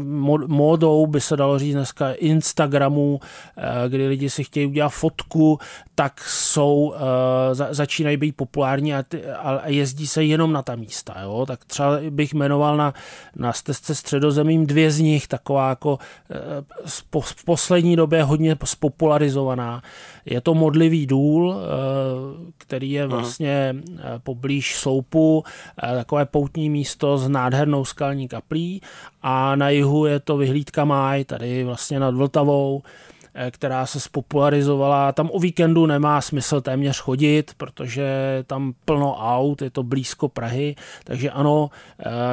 módou 0.46 1.06
by 1.06 1.20
se 1.20 1.36
dalo 1.36 1.58
říct 1.58 1.74
dneska 1.74 2.12
Instagramu, 2.12 3.20
eh, 3.56 3.88
kdy 3.88 4.08
lidi 4.08 4.30
si 4.30 4.44
chtějí 4.44 4.66
udělat 4.66 4.88
fotku, 4.88 5.58
tak 5.94 6.20
jsou, 6.20 6.94
začínají 7.70 8.16
být 8.16 8.36
populární 8.36 8.94
a, 8.94 9.04
a 9.38 9.68
jezdí 9.68 10.06
se 10.06 10.24
jenom 10.24 10.52
na 10.52 10.62
ta 10.62 10.76
místa. 10.76 11.14
Jo? 11.22 11.46
Tak 11.46 11.64
třeba 11.64 11.98
bych 12.10 12.34
jmenoval 12.34 12.76
na, 12.76 12.94
na 13.36 13.52
stezce 13.52 13.94
středozemím 13.94 14.66
dvě 14.66 14.90
z 14.90 15.00
nich, 15.00 15.28
taková 15.28 15.68
jako 15.68 15.98
v 17.20 17.44
poslední 17.44 17.96
době 17.96 18.22
hodně 18.22 18.56
spopularizovaná. 18.64 19.82
Je 20.24 20.40
to 20.40 20.54
modlivý 20.54 21.06
důl, 21.06 21.56
který 22.58 22.90
je 22.90 23.06
vlastně 23.06 23.74
Aha. 23.98 24.10
Eh, 24.14 24.18
poblíž 24.18 24.76
Sloupu, 24.76 25.44
eh, 25.82 25.94
takové 25.96 26.26
poutní 26.26 26.70
místo 26.70 27.18
s 27.18 27.28
nádhernou 27.28 27.84
skalní 27.84 28.28
kaplí 28.28 28.82
a 29.22 29.56
na 29.56 29.70
jihu 29.70 30.06
je 30.06 30.20
to 30.20 30.36
vyhlídka 30.36 30.84
Máj, 30.84 31.24
tady 31.24 31.64
vlastně 31.64 32.00
nad 32.00 32.14
Vltavou, 32.14 32.82
eh, 33.34 33.50
která 33.50 33.86
se 33.86 34.00
spopularizovala. 34.00 35.12
Tam 35.12 35.30
o 35.32 35.38
víkendu 35.38 35.86
nemá 35.86 36.20
smysl 36.20 36.60
téměř 36.60 37.00
chodit, 37.00 37.54
protože 37.56 38.06
tam 38.46 38.72
plno 38.84 39.16
aut, 39.16 39.62
je 39.62 39.70
to 39.70 39.82
blízko 39.82 40.28
Prahy, 40.28 40.74
takže 41.04 41.30
ano, 41.30 41.70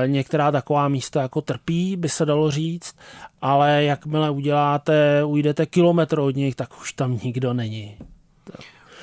některá 0.06 0.52
taková 0.52 0.88
místa 0.88 1.22
jako 1.22 1.42
trpí, 1.42 1.96
by 1.96 2.10
se 2.10 2.26
dalo 2.26 2.52
říct, 2.52 2.96
ale 3.42 3.84
jakmile 3.84 4.30
uděláte, 4.30 5.24
ujdete 5.24 5.66
kilometr 5.66 6.20
od 6.20 6.36
nich, 6.36 6.56
tak 6.56 6.82
už 6.82 6.94
tam 6.94 7.20
nikdo 7.24 7.54
není. 7.54 7.98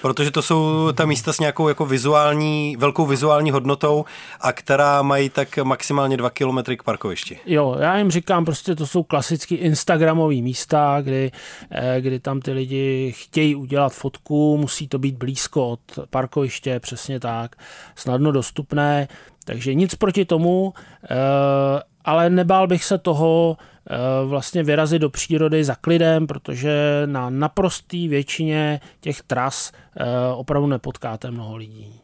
Protože 0.03 0.31
to 0.31 0.43
jsou 0.43 0.93
ta 0.93 1.07
místa 1.07 1.33
s 1.33 1.41
nějakou 1.41 1.69
jako 1.69 1.87
vizuální, 1.87 2.77
velkou 2.79 3.07
vizuální 3.07 3.51
hodnotou 3.51 4.05
a 4.41 4.53
která 4.53 5.03
mají 5.03 5.29
tak 5.29 5.59
maximálně 5.59 6.17
dva 6.17 6.31
kilometry 6.31 6.77
k 6.77 6.83
parkovišti. 6.83 7.39
Jo, 7.47 7.77
já 7.81 7.99
jim 7.99 8.11
říkám, 8.11 8.45
prostě 8.45 8.75
to 8.75 8.87
jsou 8.87 9.03
klasicky 9.03 9.55
instagramové 9.55 10.35
místa, 10.35 10.99
kdy, 11.01 11.31
eh, 11.71 12.01
kdy 12.01 12.21
tam 12.21 12.41
ty 12.41 12.53
lidi 12.53 13.15
chtějí 13.17 13.55
udělat 13.55 13.93
fotku, 13.93 14.59
musí 14.59 14.89
to 14.89 14.99
být 14.99 15.17
blízko 15.17 15.69
od 15.69 15.81
parkoviště, 16.11 16.81
přesně 16.81 17.21
tak, 17.21 17.57
snadno 17.97 18.33
dostupné, 18.33 19.09
takže 19.45 19.75
nic 19.75 19.95
proti 19.95 20.25
tomu, 20.25 20.75
eh, 21.05 21.17
ale 22.05 22.31
nebál 22.31 22.67
bych 22.67 22.85
se 22.85 22.99
toho 22.99 23.57
vlastně 24.27 24.63
vyrazit 24.63 25.03
do 25.03 25.11
přírody 25.11 25.65
za 25.65 25.75
klidem, 25.75 26.27
protože 26.27 27.03
na 27.07 27.31
naprostý 27.31 28.09
většině 28.09 28.81
těch 29.01 29.23
tras 29.23 29.73
eh, 29.97 30.05
opravdu 30.35 30.67
nepotkáte 30.67 31.31
mnoho 31.31 31.57
lidí. 31.57 32.01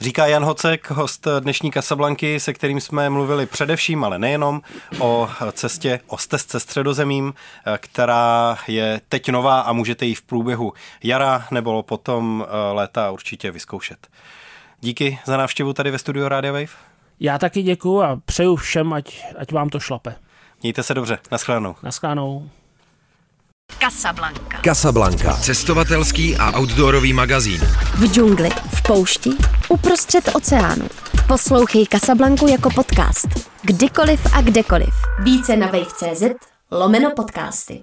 Říká 0.00 0.26
Jan 0.26 0.44
Hocek, 0.44 0.90
host 0.90 1.26
dnešní 1.40 1.70
Kasablanky, 1.70 2.40
se 2.40 2.52
kterým 2.52 2.80
jsme 2.80 3.10
mluvili 3.10 3.46
především, 3.46 4.04
ale 4.04 4.18
nejenom, 4.18 4.62
o 4.98 5.28
cestě, 5.52 6.00
o 6.06 6.18
stezce 6.18 6.60
středozemím, 6.60 7.34
eh, 7.66 7.78
která 7.78 8.58
je 8.68 9.00
teď 9.08 9.28
nová 9.28 9.60
a 9.60 9.72
můžete 9.72 10.06
ji 10.06 10.14
v 10.14 10.22
průběhu 10.22 10.72
jara 11.02 11.46
nebo 11.50 11.82
potom 11.82 12.46
léta 12.72 13.10
určitě 13.10 13.50
vyzkoušet. 13.50 14.06
Díky 14.80 15.18
za 15.24 15.36
návštěvu 15.36 15.72
tady 15.72 15.90
ve 15.90 15.98
studiu 15.98 16.28
Radio 16.28 16.52
Wave. 16.52 16.66
Já 17.20 17.38
taky 17.38 17.62
děkuju 17.62 18.02
a 18.02 18.20
přeju 18.24 18.56
všem, 18.56 18.92
ať, 18.92 19.24
ať 19.38 19.52
vám 19.52 19.68
to 19.68 19.80
šlape. 19.80 20.14
Mějte 20.66 20.82
se 20.82 20.94
dobře. 20.94 21.18
Naschledanou. 21.32 21.74
Naschledanou. 21.82 22.50
Casablanca. 23.80 24.60
Casablanca. 24.64 25.32
Cestovatelský 25.32 26.36
a 26.36 26.58
outdoorový 26.58 27.12
magazín. 27.12 27.60
V 27.94 28.12
džungli, 28.12 28.50
v 28.50 28.82
poušti, 28.82 29.30
uprostřed 29.68 30.30
oceánu. 30.34 30.88
Poslouchej 31.28 31.86
Casablanku 31.86 32.46
jako 32.46 32.70
podcast. 32.70 33.28
Kdykoliv 33.62 34.34
a 34.34 34.42
kdekoliv. 34.42 34.94
Více 35.22 35.56
na 35.56 35.66
wave.cz 35.66 36.22
lomeno 36.70 37.10
podcasty. 37.16 37.82